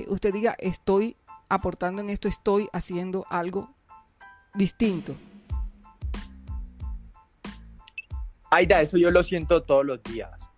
usted 0.08 0.34
diga, 0.34 0.56
estoy 0.60 1.18
aportando 1.50 2.02
en 2.02 2.10
esto, 2.10 2.28
estoy 2.28 2.68
haciendo 2.74 3.26
algo 3.30 3.76
distinto? 4.54 5.16
Aida, 8.52 8.82
eso 8.82 8.98
yo 8.98 9.12
lo 9.12 9.24
siento 9.24 9.64
todos 9.64 9.86
los 9.86 10.02
días. 10.04 10.50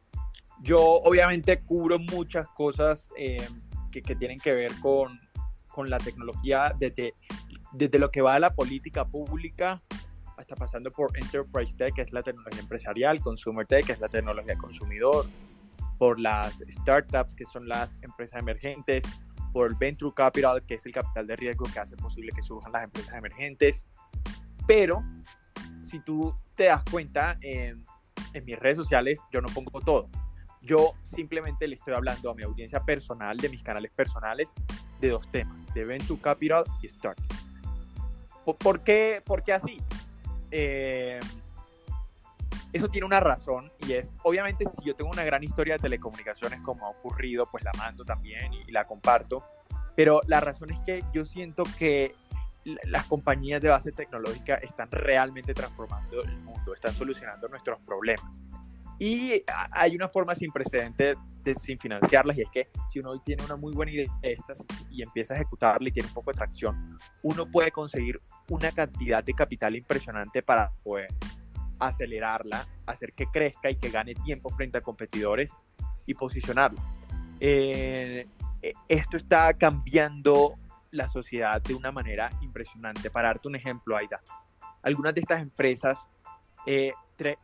Yo 0.62 0.80
obviamente 0.80 1.62
cubro 1.62 1.99
muchas 1.99 2.47
cosas 2.49 3.10
eh, 3.17 3.47
que, 3.91 4.01
tienen 4.15 4.39
que 4.39 4.51
ver 4.51 4.71
con, 4.80 5.19
con 5.67 5.89
la 5.89 5.97
tecnología 5.97 6.73
desde, 6.77 7.13
desde 7.71 7.99
lo 7.99 8.12
que 8.12 8.21
va 8.21 8.36
a 8.36 8.39
la 8.39 8.53
política 8.53 9.06
pública 9.06 9.82
hasta 10.38 10.56
pasando 10.56 10.89
por 10.91 11.15
Enterprise 11.17 11.76
Tech, 11.76 11.93
que 11.93 12.04
es 12.04 12.13
la 12.13 12.21
tecnología 12.21 12.62
empresarial, 12.62 13.19
Consumer 13.19 13.65
Tech, 13.65 13.86
que 13.86 13.91
es 13.93 14.00
la 14.00 14.08
tecnología 14.08 14.56
consumidor, 14.58 15.26
por 15.97 16.19
las 16.19 16.63
startups, 16.82 17.36
que 17.36 17.45
son 17.45 17.67
las 17.67 17.97
empresas 18.04 18.41
emergentes, 18.41 19.04
por 19.52 19.69
el 19.69 19.76
Venture 19.76 20.13
Capital, 20.13 20.63
que 20.63 20.76
es 20.76 20.86
el 20.86 20.91
capital 20.91 21.26
de 21.26 21.36
riesgo 21.36 21.65
que 21.73 21.80
hace 21.80 21.95
posible 21.97 22.32
que 22.36 22.43
surjan 22.43 22.71
las 22.71 22.84
empresas 22.84 23.15
emergentes. 23.15 23.88
Pero 24.67 25.04
si 25.88 26.00
tú 26.02 26.36
te 26.56 26.65
das 26.65 26.84
cuenta, 26.91 27.36
en, 27.41 27.84
en 28.34 28.45
mis 28.45 28.60
redes 28.60 28.78
sociales 28.78 29.19
yo 29.32 29.41
no 29.41 29.47
pongo 29.50 29.82
todo. 29.82 30.10
Yo 30.62 30.93
simplemente 31.04 31.67
le 31.67 31.76
estoy 31.76 31.93
hablando 31.93 32.30
a 32.30 32.36
mi 32.36 32.43
audiencia 32.43 32.84
personal, 32.84 33.38
de 33.38 33.50
mis 33.50 33.63
canales 33.63 33.91
personales, 33.91 34.54
de 35.00 35.10
dos 35.10 35.30
temas, 35.32 35.65
de 35.73 35.86
Venture 35.86 36.19
Capital 36.21 36.63
y 36.82 36.89
Startups. 36.89 37.47
¿Por 38.60 38.82
qué, 38.82 39.21
¿Por 39.26 39.43
qué 39.43 39.54
así? 39.54 39.78
Eh, 40.51 41.19
eso 42.73 42.89
tiene 42.89 43.05
una 43.05 43.19
razón 43.19 43.71
y 43.88 43.93
es, 43.93 44.13
obviamente, 44.23 44.65
si 44.65 44.86
yo 44.86 44.95
tengo 44.95 45.10
una 45.10 45.23
gran 45.23 45.43
historia 45.43 45.75
de 45.75 45.79
telecomunicaciones 45.79 46.62
como 46.62 46.86
ha 46.86 46.89
ocurrido, 46.89 47.47
pues 47.49 47.63
la 47.63 47.71
mando 47.77 48.03
también 48.03 48.53
y, 48.53 48.71
la 48.71 48.86
comparto. 48.86 49.43
Pero 49.95 50.21
la 50.27 50.39
razón 50.39 50.71
es 50.71 50.79
que 50.81 51.03
yo 51.13 51.25
siento 51.25 51.63
que 51.77 52.13
las 52.83 53.05
compañías 53.05 53.62
de 53.62 53.69
base 53.69 53.91
tecnológica 53.91 54.55
están 54.55 54.91
realmente 54.91 55.53
transformando 55.53 56.21
el 56.23 56.38
mundo, 56.39 56.73
están 56.73 56.93
solucionando 56.93 57.47
nuestros 57.47 57.79
problemas. 57.81 58.41
Y 58.99 59.43
hay 59.71 59.95
una 59.95 60.10
forma 60.10 60.33
sin 60.33 60.51
precedente 60.51 61.15
de, 61.43 61.55
sin 61.55 61.77
financiarlas 61.77 62.38
y 62.38 62.41
es 62.41 62.49
que 62.49 62.69
si 62.89 62.99
uno 62.99 63.12
hoy 63.12 63.19
tiene 63.23 63.43
una 63.43 63.55
muy 63.55 63.73
buena 63.73 63.91
idea 63.91 64.12
de 64.21 64.33
estas 64.33 64.65
y 64.89 65.03
empieza 65.03 65.36
a 65.36 65.38
ejecutarla 65.38 65.88
y 65.88 65.91
tiene 65.91 66.07
un 66.07 66.15
poco 66.15 66.31
de 66.31 66.38
tracción, 66.38 66.97
uno 67.21 67.45
puede 67.49 67.71
conseguir 67.71 68.19
una 68.49 68.71
cantidad 68.71 69.23
de 69.23 69.33
capital 69.33 69.75
impresionante 69.75 70.41
para 70.41 70.71
poder 70.83 71.07
acelerarla, 71.79 72.65
hacer 72.88 73.13
que 73.13 73.27
crezca 73.27 73.69
y 73.69 73.75
que 73.75 73.89
gane 73.89 74.15
tiempo 74.15 74.49
frente 74.49 74.79
a 74.79 74.81
competidores 74.81 75.51
y 76.07 76.15
posicionarla. 76.15 76.81
Eh, 77.39 78.27
esto 78.88 79.17
está 79.17 79.53
cambiando 79.53 80.55
la 80.91 81.07
sociedad 81.10 81.62
de 81.62 81.75
una 81.75 81.91
manera 81.91 82.29
impresionante. 82.41 83.12
Para 83.12 83.29
darte 83.29 83.47
un 83.47 83.55
ejemplo, 83.55 83.95
Aida, 83.95 84.21
algunas 84.81 85.13
de 85.13 85.21
estas 85.21 85.41
empresas 85.41 86.10
eh, 86.65 86.93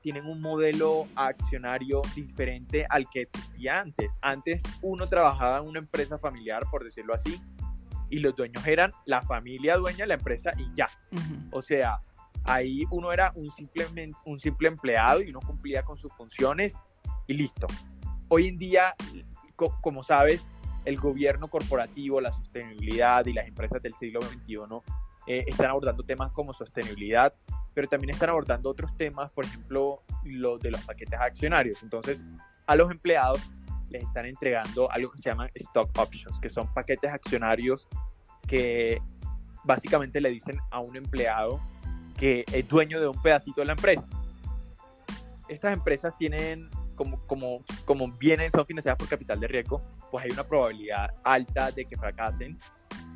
tienen 0.01 0.25
un 0.25 0.41
modelo 0.41 1.07
accionario 1.15 2.01
diferente 2.15 2.85
al 2.89 3.09
que 3.09 3.23
existía 3.23 3.79
antes. 3.79 4.19
Antes 4.21 4.63
uno 4.81 5.07
trabajaba 5.07 5.57
en 5.57 5.67
una 5.67 5.79
empresa 5.79 6.17
familiar, 6.17 6.63
por 6.69 6.83
decirlo 6.83 7.13
así, 7.13 7.41
y 8.09 8.19
los 8.19 8.35
dueños 8.35 8.65
eran 8.67 8.91
la 9.05 9.21
familia 9.21 9.77
dueña 9.77 9.99
de 9.99 10.07
la 10.07 10.13
empresa 10.15 10.51
y 10.57 10.67
ya. 10.75 10.87
O 11.51 11.61
sea, 11.61 11.99
ahí 12.43 12.83
uno 12.91 13.11
era 13.11 13.31
un 13.35 13.51
simple, 13.51 13.87
un 14.25 14.39
simple 14.39 14.67
empleado 14.67 15.21
y 15.21 15.29
uno 15.29 15.39
cumplía 15.39 15.83
con 15.83 15.97
sus 15.97 16.13
funciones 16.13 16.79
y 17.27 17.33
listo. 17.33 17.67
Hoy 18.29 18.47
en 18.47 18.57
día, 18.57 18.95
como 19.81 20.03
sabes, 20.03 20.49
el 20.85 20.97
gobierno 20.97 21.47
corporativo, 21.47 22.21
la 22.21 22.31
sostenibilidad 22.31 23.25
y 23.25 23.33
las 23.33 23.47
empresas 23.47 23.81
del 23.81 23.93
siglo 23.93 24.21
XXI 24.21 24.57
eh, 25.27 25.45
están 25.47 25.69
abordando 25.69 26.03
temas 26.03 26.31
como 26.31 26.53
sostenibilidad, 26.53 27.33
pero 27.73 27.87
también 27.87 28.11
están 28.11 28.29
abordando 28.29 28.69
otros 28.69 28.95
temas, 28.97 29.31
por 29.33 29.45
ejemplo, 29.45 30.03
los 30.23 30.59
de 30.61 30.71
los 30.71 30.81
paquetes 30.81 31.19
accionarios. 31.19 31.81
Entonces, 31.83 32.23
a 32.67 32.75
los 32.75 32.91
empleados 32.91 33.41
les 33.89 34.03
están 34.03 34.25
entregando 34.25 34.91
algo 34.91 35.11
que 35.11 35.19
se 35.19 35.29
llama 35.29 35.49
stock 35.55 35.89
options, 35.97 36.39
que 36.39 36.49
son 36.49 36.71
paquetes 36.73 37.11
accionarios 37.11 37.87
que 38.47 39.01
básicamente 39.63 40.19
le 40.19 40.29
dicen 40.29 40.59
a 40.71 40.79
un 40.79 40.95
empleado 40.95 41.61
que 42.17 42.45
es 42.51 42.67
dueño 42.67 42.99
de 42.99 43.07
un 43.07 43.21
pedacito 43.21 43.61
de 43.61 43.65
la 43.65 43.73
empresa. 43.73 44.07
Estas 45.47 45.73
empresas 45.73 46.17
tienen, 46.17 46.69
como, 46.95 47.19
como, 47.27 47.63
como 47.85 48.11
vienen, 48.13 48.49
son 48.49 48.65
financiadas 48.65 48.97
por 48.97 49.07
capital 49.07 49.39
de 49.39 49.47
riesgo, 49.47 49.81
pues 50.11 50.25
hay 50.25 50.31
una 50.31 50.43
probabilidad 50.43 51.13
alta 51.23 51.71
de 51.71 51.85
que 51.85 51.97
fracasen. 51.97 52.57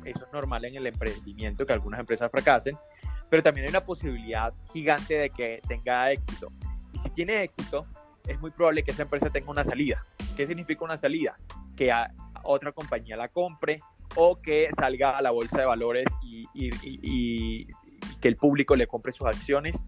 Eso 0.04 0.24
es 0.24 0.32
normal 0.32 0.64
en 0.64 0.76
el 0.76 0.86
emprendimiento, 0.86 1.66
que 1.66 1.72
algunas 1.72 2.00
empresas 2.00 2.30
fracasen, 2.30 2.76
pero 3.30 3.42
también 3.42 3.66
hay 3.66 3.70
una 3.70 3.80
posibilidad 3.80 4.52
gigante 4.72 5.14
de 5.14 5.30
que 5.30 5.60
tenga 5.66 6.10
éxito. 6.10 6.48
Y 6.92 6.98
si 6.98 7.10
tiene 7.10 7.42
éxito, 7.42 7.86
es 8.26 8.40
muy 8.40 8.50
probable 8.50 8.82
que 8.82 8.90
esa 8.90 9.02
empresa 9.02 9.30
tenga 9.30 9.50
una 9.50 9.64
salida. 9.64 10.04
¿Qué 10.36 10.46
significa 10.46 10.84
una 10.84 10.98
salida? 10.98 11.36
Que 11.76 11.92
otra 12.42 12.72
compañía 12.72 13.16
la 13.16 13.28
compre 13.28 13.80
o 14.16 14.40
que 14.40 14.68
salga 14.76 15.16
a 15.16 15.22
la 15.22 15.30
bolsa 15.30 15.58
de 15.58 15.66
valores 15.66 16.06
y, 16.22 17.66
que 18.20 18.28
el 18.28 18.36
público 18.36 18.74
le 18.76 18.86
compre 18.86 19.12
sus 19.12 19.26
acciones. 19.26 19.84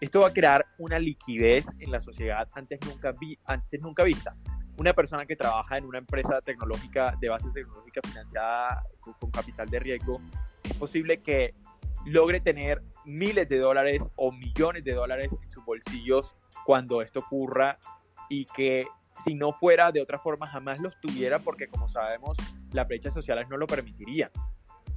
Esto 0.00 0.20
va 0.20 0.28
a 0.28 0.32
crear 0.32 0.66
una 0.78 0.98
liquidez 0.98 1.66
en 1.78 1.90
la 1.90 2.00
sociedad 2.00 2.48
antes 2.54 2.78
nunca, 2.86 3.12
vi, 3.12 3.38
antes 3.44 3.80
nunca 3.80 4.02
vista. 4.02 4.34
Una 4.78 4.92
persona 4.92 5.24
que 5.26 5.36
trabaja 5.36 5.78
en 5.78 5.84
una 5.84 5.98
empresa 5.98 6.38
tecnológica 6.40 7.16
de 7.18 7.30
base 7.30 7.50
tecnológica 7.50 8.00
financiada 8.06 8.84
con 9.18 9.30
capital 9.30 9.68
de 9.68 9.78
riesgo, 9.78 10.20
es 10.64 10.74
posible 10.74 11.22
que 11.22 11.54
logre 12.06 12.40
tener 12.40 12.82
miles 13.04 13.48
de 13.48 13.58
dólares 13.58 14.10
o 14.16 14.32
millones 14.32 14.84
de 14.84 14.94
dólares 14.94 15.36
en 15.42 15.50
sus 15.50 15.64
bolsillos 15.64 16.34
cuando 16.64 17.02
esto 17.02 17.20
ocurra 17.20 17.78
y 18.28 18.46
que 18.46 18.86
si 19.24 19.34
no 19.34 19.52
fuera 19.52 19.92
de 19.92 20.00
otra 20.00 20.18
forma 20.18 20.46
jamás 20.46 20.78
los 20.78 20.98
tuviera 21.00 21.38
porque 21.38 21.68
como 21.68 21.88
sabemos 21.88 22.36
las 22.72 22.86
brechas 22.86 23.12
sociales 23.12 23.46
no 23.48 23.56
lo 23.56 23.66
permitirían. 23.66 24.30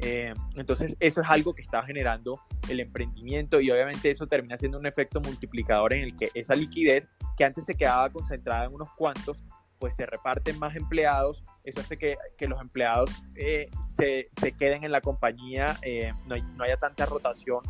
Eh, 0.01 0.33
entonces 0.55 0.95
eso 1.01 1.21
es 1.21 1.29
algo 1.29 1.53
que 1.53 1.61
está 1.61 1.83
generando 1.83 2.39
el 2.69 2.79
emprendimiento 2.79 3.59
y 3.59 3.69
obviamente 3.69 4.09
eso 4.09 4.27
termina 4.27 4.55
siendo 4.55 4.77
un 4.77 4.85
efecto 4.85 5.19
multiplicador 5.19 5.93
en 5.93 6.03
el 6.03 6.15
que 6.15 6.31
esa 6.35 6.55
liquidez 6.55 7.09
que 7.37 7.43
antes 7.43 7.65
se 7.65 7.75
quedaba 7.75 8.09
concentrada 8.09 8.65
en 8.65 8.73
unos 8.73 8.89
cuantos, 8.91 9.37
pues 9.79 9.95
se 9.95 10.05
reparten 10.05 10.59
más 10.59 10.75
empleados, 10.75 11.43
eso 11.63 11.79
hace 11.79 11.97
que, 11.97 12.17
que 12.37 12.47
los 12.47 12.61
empleados 12.61 13.09
eh, 13.35 13.69
se, 13.85 14.29
se, 14.31 14.51
queden 14.51 14.83
en 14.83 14.91
la 14.91 15.01
compañía, 15.01 15.77
eh, 15.81 16.13
no, 16.27 16.35
no, 16.55 16.63
haya 16.63 16.77
tanta 16.77 17.05
rotación, 17.05 17.61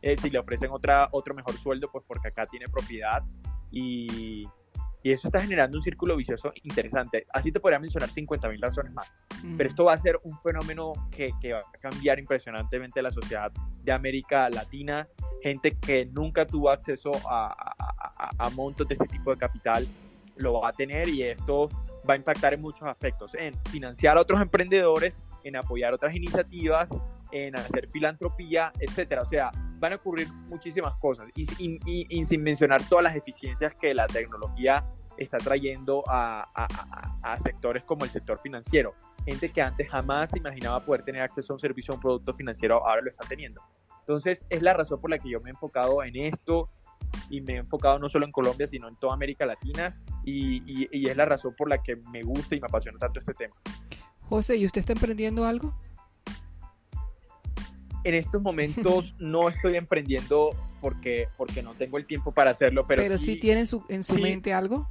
si 0.00 0.30
le 0.30 0.38
ofrecen 0.38 0.70
otra, 0.70 1.08
otro 1.10 1.34
mejor 1.34 1.56
sueldo, 1.58 1.90
pues 1.90 2.04
porque 2.06 2.28
acá 2.28 2.46
tiene 2.46 2.66
propiedad 2.68 3.22
y, 3.70 4.48
y 5.02 5.12
eso 5.12 5.28
está 5.28 5.40
generando 5.40 5.78
un 5.78 5.82
círculo 5.82 6.16
vicioso 6.16 6.52
interesante. 6.64 7.26
Así 7.32 7.52
te 7.52 7.60
podría 7.60 7.78
mencionar 7.78 8.10
50.000 8.10 8.60
razones 8.60 8.92
más. 8.92 9.16
Pero 9.56 9.68
esto 9.68 9.84
va 9.84 9.92
a 9.92 10.00
ser 10.00 10.18
un 10.24 10.38
fenómeno 10.40 10.92
que, 11.10 11.30
que, 11.40 11.52
va 11.52 11.60
a 11.60 11.78
cambiar 11.80 12.18
impresionantemente 12.18 13.00
la 13.00 13.12
sociedad 13.12 13.52
de 13.84 13.92
América 13.92 14.50
Latina. 14.50 15.08
Gente 15.42 15.76
que 15.78 16.06
nunca 16.06 16.46
tuvo 16.46 16.70
acceso 16.70 17.12
a, 17.28 17.54
a, 17.78 18.30
a, 18.36 18.50
montos 18.50 18.88
de 18.88 18.94
este 18.94 19.06
tipo 19.06 19.30
de 19.30 19.38
capital 19.38 19.86
lo 20.38 20.60
va 20.60 20.68
a 20.68 20.72
tener 20.72 21.08
y 21.08 21.22
esto 21.22 21.68
va 22.08 22.14
a 22.14 22.16
impactar 22.16 22.54
en 22.54 22.62
muchos 22.62 22.88
aspectos, 22.88 23.34
en 23.34 23.54
financiar 23.70 24.16
a 24.16 24.22
otros 24.22 24.40
emprendedores, 24.40 25.22
en 25.44 25.56
apoyar 25.56 25.94
otras 25.94 26.14
iniciativas, 26.14 26.90
en 27.32 27.56
hacer 27.56 27.88
filantropía, 27.90 28.72
etcétera. 28.80 29.22
O 29.22 29.24
sea, 29.26 29.50
van 29.78 29.92
a 29.92 29.96
ocurrir 29.96 30.28
muchísimas 30.48 30.94
cosas 30.96 31.28
y, 31.34 31.44
y, 31.58 32.06
y, 32.08 32.24
sin 32.24 32.42
mencionar 32.42 32.82
todas 32.88 33.04
las 33.04 33.16
eficiencias 33.16 33.74
que 33.74 33.94
la 33.94 34.06
tecnología 34.06 34.84
está 35.16 35.38
trayendo 35.38 36.04
a, 36.06 36.48
a, 36.54 37.32
a, 37.32 37.38
sectores 37.38 37.84
como 37.84 38.04
el 38.04 38.10
sector 38.10 38.40
financiero. 38.40 38.94
Gente 39.26 39.50
que 39.50 39.60
antes 39.60 39.88
jamás 39.88 40.34
imaginaba 40.36 40.80
poder 40.84 41.02
tener 41.02 41.22
acceso 41.22 41.52
a 41.52 41.56
un 41.56 41.60
servicio 41.60 41.92
o 41.92 41.96
un 41.96 42.00
producto 42.00 42.32
financiero, 42.34 42.86
ahora 42.86 43.02
lo 43.02 43.10
está 43.10 43.26
teniendo. 43.28 43.60
Entonces, 44.00 44.46
es 44.48 44.62
la 44.62 44.72
razón 44.72 45.00
por 45.00 45.10
la 45.10 45.18
que 45.18 45.28
yo 45.28 45.40
me 45.40 45.50
he 45.50 45.52
enfocado 45.52 46.02
en 46.02 46.16
esto 46.16 46.70
y 47.30 47.40
me 47.40 47.54
he 47.54 47.56
enfocado 47.56 47.98
no 47.98 48.08
solo 48.08 48.24
en 48.24 48.32
Colombia, 48.32 48.66
sino 48.66 48.88
en 48.88 48.96
toda 48.96 49.14
América 49.14 49.46
Latina 49.46 50.00
y, 50.24 50.62
y 50.66 51.08
es 51.08 51.16
la 51.16 51.24
razón 51.24 51.54
por 51.56 51.68
la 51.68 51.82
que 51.82 51.96
me 52.10 52.22
gusta 52.22 52.56
y 52.56 52.60
me 52.60 52.66
apasiona 52.66 52.98
tanto 52.98 53.20
este 53.20 53.34
tema. 53.34 53.54
José, 54.28 54.56
¿y 54.56 54.66
usted 54.66 54.80
está 54.80 54.92
emprendiendo 54.92 55.46
algo? 55.46 55.74
En 58.04 58.14
estos 58.14 58.42
momentos 58.42 59.14
no 59.18 59.48
estoy 59.48 59.76
emprendiendo 59.76 60.50
porque, 60.80 61.28
porque 61.36 61.62
no 61.62 61.74
tengo 61.74 61.98
el 61.98 62.06
tiempo 62.06 62.32
para 62.32 62.50
hacerlo, 62.50 62.86
pero, 62.86 63.02
pero 63.02 63.18
sí, 63.18 63.36
tiene 63.36 63.66
su, 63.66 63.84
en 63.88 64.04
su 64.04 64.18
mente 64.18 64.52
algo. 64.52 64.88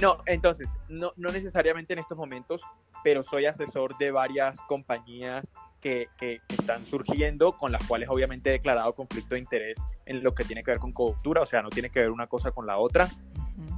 No, 0.00 0.18
entonces, 0.26 0.78
no, 0.88 1.12
no 1.16 1.30
necesariamente 1.30 1.92
en 1.92 2.00
estos 2.00 2.16
momentos, 2.16 2.62
pero 3.04 3.22
soy 3.22 3.46
asesor 3.46 3.96
de 3.98 4.10
varias 4.10 4.60
compañías 4.62 5.52
que, 5.86 6.08
que, 6.18 6.40
están 6.48 6.84
surgiendo, 6.84 7.56
con 7.56 7.70
las 7.70 7.80
cuales 7.86 8.08
obviamente 8.08 8.50
he 8.50 8.54
declarado 8.54 8.92
conflicto 8.92 9.36
de 9.36 9.40
interés 9.40 9.78
en 10.04 10.20
lo 10.24 10.34
que 10.34 10.42
tiene 10.42 10.64
que 10.64 10.72
ver 10.72 10.80
con 10.80 10.92
cobertura, 10.92 11.42
o 11.42 11.46
sea, 11.46 11.62
no 11.62 11.70
tiene 11.70 11.90
que 11.90 12.00
ver 12.00 12.10
una 12.10 12.26
cosa 12.26 12.50
con 12.50 12.66
la 12.66 12.78
otra. 12.78 13.08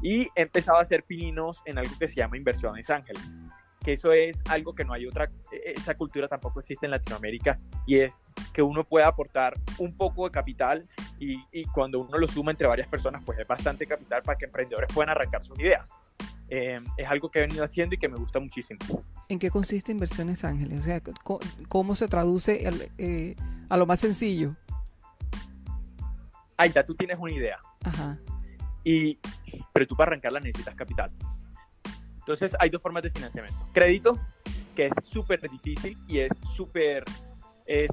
Y 0.00 0.22
he 0.34 0.40
empezado 0.40 0.78
a 0.78 0.82
hacer 0.82 1.02
pininos 1.02 1.60
en 1.66 1.76
algo 1.76 1.92
que 1.98 2.08
se 2.08 2.14
llama 2.14 2.38
inversiones 2.38 2.88
ángeles, 2.88 3.36
que 3.84 3.92
eso 3.92 4.12
es 4.12 4.42
algo 4.48 4.74
que 4.74 4.84
no 4.84 4.94
hay 4.94 5.06
otra, 5.06 5.30
e, 5.52 5.74
esa 5.76 5.96
cultura 5.96 6.28
tampoco 6.28 6.60
existe 6.60 6.86
en 6.86 6.92
Latinoamérica, 6.92 7.58
y 7.86 7.98
es 7.98 8.22
que 8.54 8.62
uno 8.62 8.84
puede 8.84 9.04
aportar 9.04 9.52
un 9.76 9.94
poco 9.94 10.24
de 10.24 10.30
capital 10.30 10.84
y, 11.18 11.36
y, 11.52 11.64
cuando 11.66 12.00
uno 12.00 12.16
lo 12.16 12.26
suma 12.26 12.52
entre 12.52 12.68
varias 12.68 12.88
personas, 12.88 13.22
pues 13.22 13.38
es 13.38 13.46
bastante 13.46 13.86
capital 13.86 14.22
para 14.22 14.38
que 14.38 14.46
emprendedores 14.46 14.90
puedan 14.94 15.10
arrancar 15.10 15.44
sus 15.44 15.60
ideas. 15.60 15.92
Eh, 16.48 16.80
es 16.96 17.10
algo 17.10 17.30
que 17.30 17.40
he 17.40 17.42
venido 17.42 17.64
haciendo 17.64 17.94
y 17.94 17.98
que 17.98 18.08
me 18.08 18.16
gusta 18.16 18.40
muchísimo. 18.40 18.78
¿En 19.30 19.38
qué 19.38 19.50
consiste 19.50 19.92
Inversiones 19.92 20.42
Ángeles? 20.44 20.80
O 20.80 20.82
sea, 20.82 21.02
¿cómo 21.68 21.94
se 21.94 22.08
traduce 22.08 22.66
eh, 22.96 23.36
a 23.68 23.76
lo 23.76 23.84
más 23.84 24.00
sencillo? 24.00 24.56
Ya 26.74 26.84
tú 26.84 26.94
tienes 26.94 27.18
una 27.18 27.32
idea. 27.32 27.58
Ajá. 27.84 28.18
Y, 28.84 29.18
pero 29.72 29.86
tú 29.86 29.96
para 29.96 30.10
arrancarla 30.10 30.40
necesitas 30.40 30.74
capital. 30.74 31.12
Entonces 32.18 32.56
hay 32.58 32.70
dos 32.70 32.82
formas 32.82 33.02
de 33.02 33.10
financiamiento. 33.10 33.58
Crédito, 33.72 34.18
que 34.74 34.86
es 34.86 34.92
súper 35.04 35.40
difícil 35.42 35.96
y 36.08 36.20
es 36.20 36.32
súper 36.56 37.04
es 37.66 37.90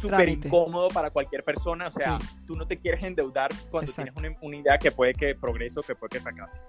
súper 0.00 0.28
incómodo 0.28 0.88
para 0.88 1.10
cualquier 1.10 1.44
persona. 1.44 1.86
O 1.86 1.90
sea, 1.92 2.18
tú 2.46 2.56
no 2.56 2.66
te 2.66 2.76
quieres 2.76 3.04
endeudar 3.04 3.50
cuando 3.70 3.92
tienes 3.92 4.14
una, 4.16 4.36
una, 4.40 4.56
idea 4.56 4.78
que 4.78 4.90
puede 4.90 5.14
que 5.14 5.34
progrese 5.36 5.78
o 5.78 5.82
que 5.82 5.94
puede 5.94 6.10
que 6.10 6.20
fracase. 6.20 6.60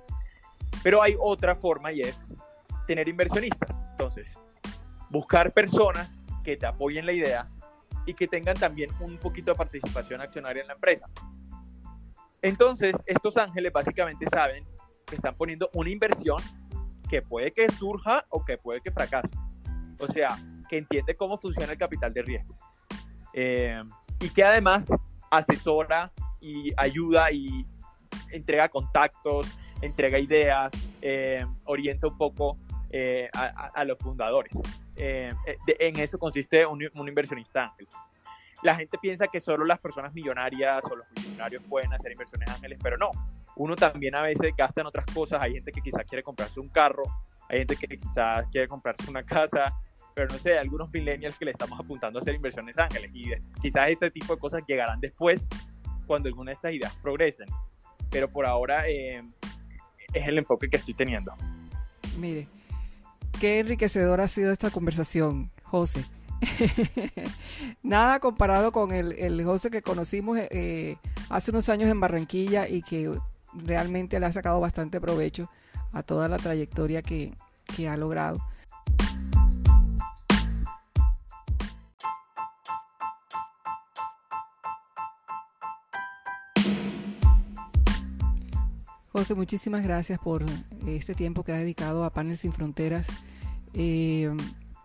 Pero 0.83 1.01
hay 1.01 1.15
otra 1.19 1.55
forma 1.55 1.91
y 1.91 2.01
es 2.01 2.25
tener 2.91 3.07
inversionistas. 3.07 3.69
Entonces, 3.91 4.37
buscar 5.09 5.53
personas 5.53 6.21
que 6.43 6.57
te 6.57 6.65
apoyen 6.65 7.05
la 7.05 7.13
idea 7.13 7.49
y 8.05 8.13
que 8.13 8.27
tengan 8.27 8.57
también 8.57 8.89
un 8.99 9.17
poquito 9.17 9.51
de 9.51 9.57
participación 9.57 10.19
accionaria 10.19 10.61
en 10.61 10.67
la 10.67 10.73
empresa. 10.73 11.09
Entonces, 12.41 12.97
estos 13.05 13.37
ángeles 13.37 13.71
básicamente 13.71 14.25
saben 14.29 14.65
que 15.05 15.15
están 15.15 15.35
poniendo 15.35 15.69
una 15.73 15.89
inversión 15.89 16.41
que 17.09 17.21
puede 17.21 17.53
que 17.53 17.69
surja 17.69 18.25
o 18.27 18.43
que 18.43 18.57
puede 18.57 18.81
que 18.81 18.91
fracase. 18.91 19.37
O 19.97 20.07
sea, 20.09 20.37
que 20.67 20.77
entiende 20.77 21.15
cómo 21.15 21.37
funciona 21.37 21.71
el 21.71 21.77
capital 21.77 22.11
de 22.11 22.23
riesgo. 22.23 22.57
Eh, 23.33 23.81
y 24.19 24.29
que 24.31 24.43
además 24.43 24.91
asesora 25.29 26.11
y 26.41 26.73
ayuda 26.75 27.31
y 27.31 27.65
entrega 28.31 28.67
contactos, 28.67 29.47
entrega 29.81 30.19
ideas, 30.19 30.71
eh, 31.01 31.45
orienta 31.63 32.07
un 32.07 32.17
poco 32.17 32.57
eh, 32.93 33.29
a, 33.33 33.83
los 33.85 33.97
fundadores. 33.97 34.53
Eh, 34.95 35.33
en 35.79 35.99
eso 35.99 36.19
consiste 36.19 36.65
un, 36.65 36.83
un, 36.93 37.07
inversionista 37.07 37.65
ángel. 37.65 37.87
La 38.63 38.75
gente 38.75 38.97
piensa 39.01 39.27
que 39.27 39.39
solo 39.39 39.65
las 39.65 39.79
personas 39.79 40.13
millonarias 40.13 40.83
o 40.85 40.95
los 40.95 41.07
millonarios 41.15 41.63
pueden 41.69 41.93
hacer 41.93 42.11
inversiones 42.11 42.49
ángeles, 42.49 42.79
pero 42.83 42.97
no. 42.97 43.11
Uno 43.55 43.75
también 43.75 44.15
a 44.15 44.21
veces 44.21 44.53
gasta 44.57 44.81
en 44.81 44.87
otras 44.87 45.05
cosas. 45.13 45.41
Hay 45.41 45.53
gente 45.53 45.71
que 45.71 45.81
quizás 45.81 46.03
quiere 46.05 46.21
comprarse 46.21 46.59
un 46.59 46.69
carro, 46.69 47.03
hay 47.49 47.59
gente 47.59 47.75
que 47.75 47.97
quizás 47.97 48.47
quiere 48.47 48.67
comprarse 48.67 49.09
una 49.09 49.23
casa, 49.23 49.73
pero 50.13 50.27
no 50.27 50.37
sé, 50.37 50.57
algunos 50.57 50.91
millennials 50.91 51.37
que 51.37 51.45
le 51.45 51.51
estamos 51.51 51.79
apuntando 51.79 52.19
a 52.19 52.21
hacer 52.21 52.35
inversiones 52.35 52.77
ángeles. 52.77 53.09
Y 53.13 53.31
quizás 53.61 53.89
ese 53.89 54.11
tipo 54.11 54.35
de 54.35 54.39
cosas 54.39 54.63
llegarán 54.67 54.99
después 54.99 55.47
cuando 56.07 56.27
alguna 56.27 56.49
de 56.51 56.55
estas 56.55 56.73
ideas 56.73 56.95
progresen. 57.01 57.47
Pero 58.09 58.29
por 58.29 58.45
ahora 58.45 58.87
eh, 58.89 59.23
es 60.13 60.27
el 60.27 60.37
enfoque 60.37 60.69
que 60.69 60.77
estoy 60.77 60.93
teniendo. 60.93 61.33
Mire, 62.17 62.47
qué 63.41 63.57
enriquecedora 63.57 64.25
ha 64.25 64.27
sido 64.27 64.51
esta 64.51 64.69
conversación, 64.69 65.49
José. 65.63 66.05
Nada 67.81 68.19
comparado 68.19 68.71
con 68.71 68.91
el, 68.91 69.43
José 69.43 69.71
que 69.71 69.81
conocimos 69.81 70.37
eh, 70.37 70.97
hace 71.27 71.49
unos 71.49 71.67
años 71.67 71.89
en 71.89 71.99
Barranquilla 71.99 72.69
y 72.69 72.83
que 72.83 73.11
realmente 73.55 74.19
le 74.19 74.27
ha 74.27 74.31
sacado 74.31 74.59
bastante 74.59 75.01
provecho 75.01 75.49
a 75.91 76.03
toda 76.03 76.27
la 76.27 76.37
trayectoria 76.37 77.01
que 77.01 77.33
ha 77.89 77.97
logrado. 77.97 78.39
José, 89.11 89.35
muchísimas 89.35 89.83
gracias 89.83 90.21
por 90.21 90.45
este 90.87 91.13
tiempo 91.13 91.43
que 91.43 91.51
ha 91.51 91.57
dedicado 91.57 92.05
a 92.05 92.13
Panel 92.13 92.37
Sin 92.37 92.53
Fronteras. 92.53 93.07
Eh, 93.73 94.31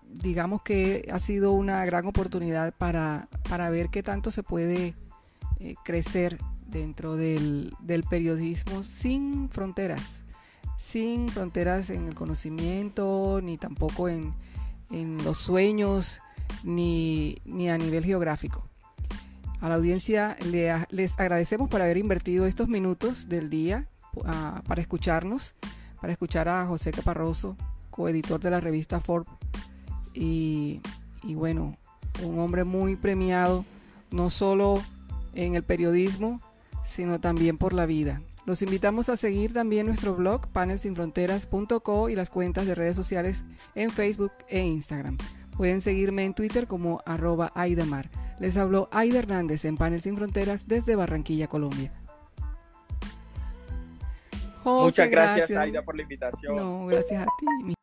digamos 0.02 0.62
que 0.62 1.08
ha 1.12 1.20
sido 1.20 1.52
una 1.52 1.84
gran 1.84 2.06
oportunidad 2.06 2.74
para, 2.74 3.28
ver 3.70 3.88
qué 3.88 4.02
tanto 4.02 4.32
se 4.32 4.42
puede 4.42 4.96
eh, 5.60 5.76
crecer 5.84 6.38
dentro 6.66 7.14
del, 7.14 7.72
periodismo 8.10 8.82
sin 8.82 9.48
fronteras, 9.48 10.24
sin 10.76 11.28
fronteras 11.28 11.88
en 11.90 12.08
el 12.08 12.16
conocimiento, 12.16 13.38
ni 13.40 13.58
tampoco 13.58 14.08
en, 14.08 14.34
los 15.22 15.38
sueños, 15.38 16.20
ni, 16.64 17.38
ni, 17.44 17.70
a 17.70 17.78
nivel 17.78 18.04
geográfico. 18.04 18.64
A 19.60 19.68
la 19.68 19.76
audiencia 19.76 20.36
les 20.90 21.16
agradecemos 21.16 21.70
por 21.70 21.80
haber 21.80 21.96
invertido 21.96 22.46
estos 22.46 22.66
minutos 22.66 23.28
del 23.28 23.50
día 23.50 23.86
para 24.22 24.80
escucharnos, 24.80 25.54
para 26.00 26.12
escuchar 26.12 26.48
a 26.48 26.66
José 26.66 26.92
Caparroso, 26.92 27.56
coeditor 27.90 28.40
de 28.40 28.50
la 28.50 28.60
revista 28.60 29.00
Forbes. 29.00 29.28
Y, 30.14 30.80
bueno, 31.34 31.76
un 32.22 32.38
hombre 32.38 32.64
muy 32.64 32.96
premiado, 32.96 33.64
no 34.10 34.30
solo 34.30 34.82
en 35.34 35.54
el 35.54 35.62
periodismo, 35.62 36.40
sino 36.84 37.20
también 37.20 37.58
por 37.58 37.72
la 37.72 37.86
vida. 37.86 38.22
Los 38.46 38.62
invitamos 38.62 39.08
a 39.08 39.16
seguir 39.16 39.52
también 39.52 39.86
nuestro 39.86 40.14
blog 40.14 40.46
panelsinfronteras.co 40.48 42.08
y 42.08 42.14
las 42.14 42.30
cuentas 42.30 42.64
de 42.66 42.76
redes 42.76 42.96
sociales 42.96 43.42
en 43.74 43.90
Facebook 43.90 44.32
e 44.48 44.60
Instagram. 44.60 45.18
Pueden 45.56 45.80
seguirme 45.80 46.24
en 46.24 46.34
Twitter 46.34 46.66
como 46.66 47.00
arroba 47.06 47.50
Aidamar. 47.54 48.08
Les 48.38 48.56
habló 48.56 48.88
Aida 48.92 49.18
Hernández 49.18 49.64
en 49.64 49.76
Panel 49.76 50.00
Sin 50.00 50.16
Fronteras 50.16 50.68
desde 50.68 50.94
Barranquilla, 50.94 51.48
Colombia. 51.48 51.92
Muchas 54.66 55.10
gracias, 55.10 55.50
Aida, 55.52 55.82
por 55.82 55.96
la 55.96 56.02
invitación. 56.02 56.56
No, 56.56 56.86
gracias 56.86 57.22
a 57.22 57.26
ti. 57.38 57.75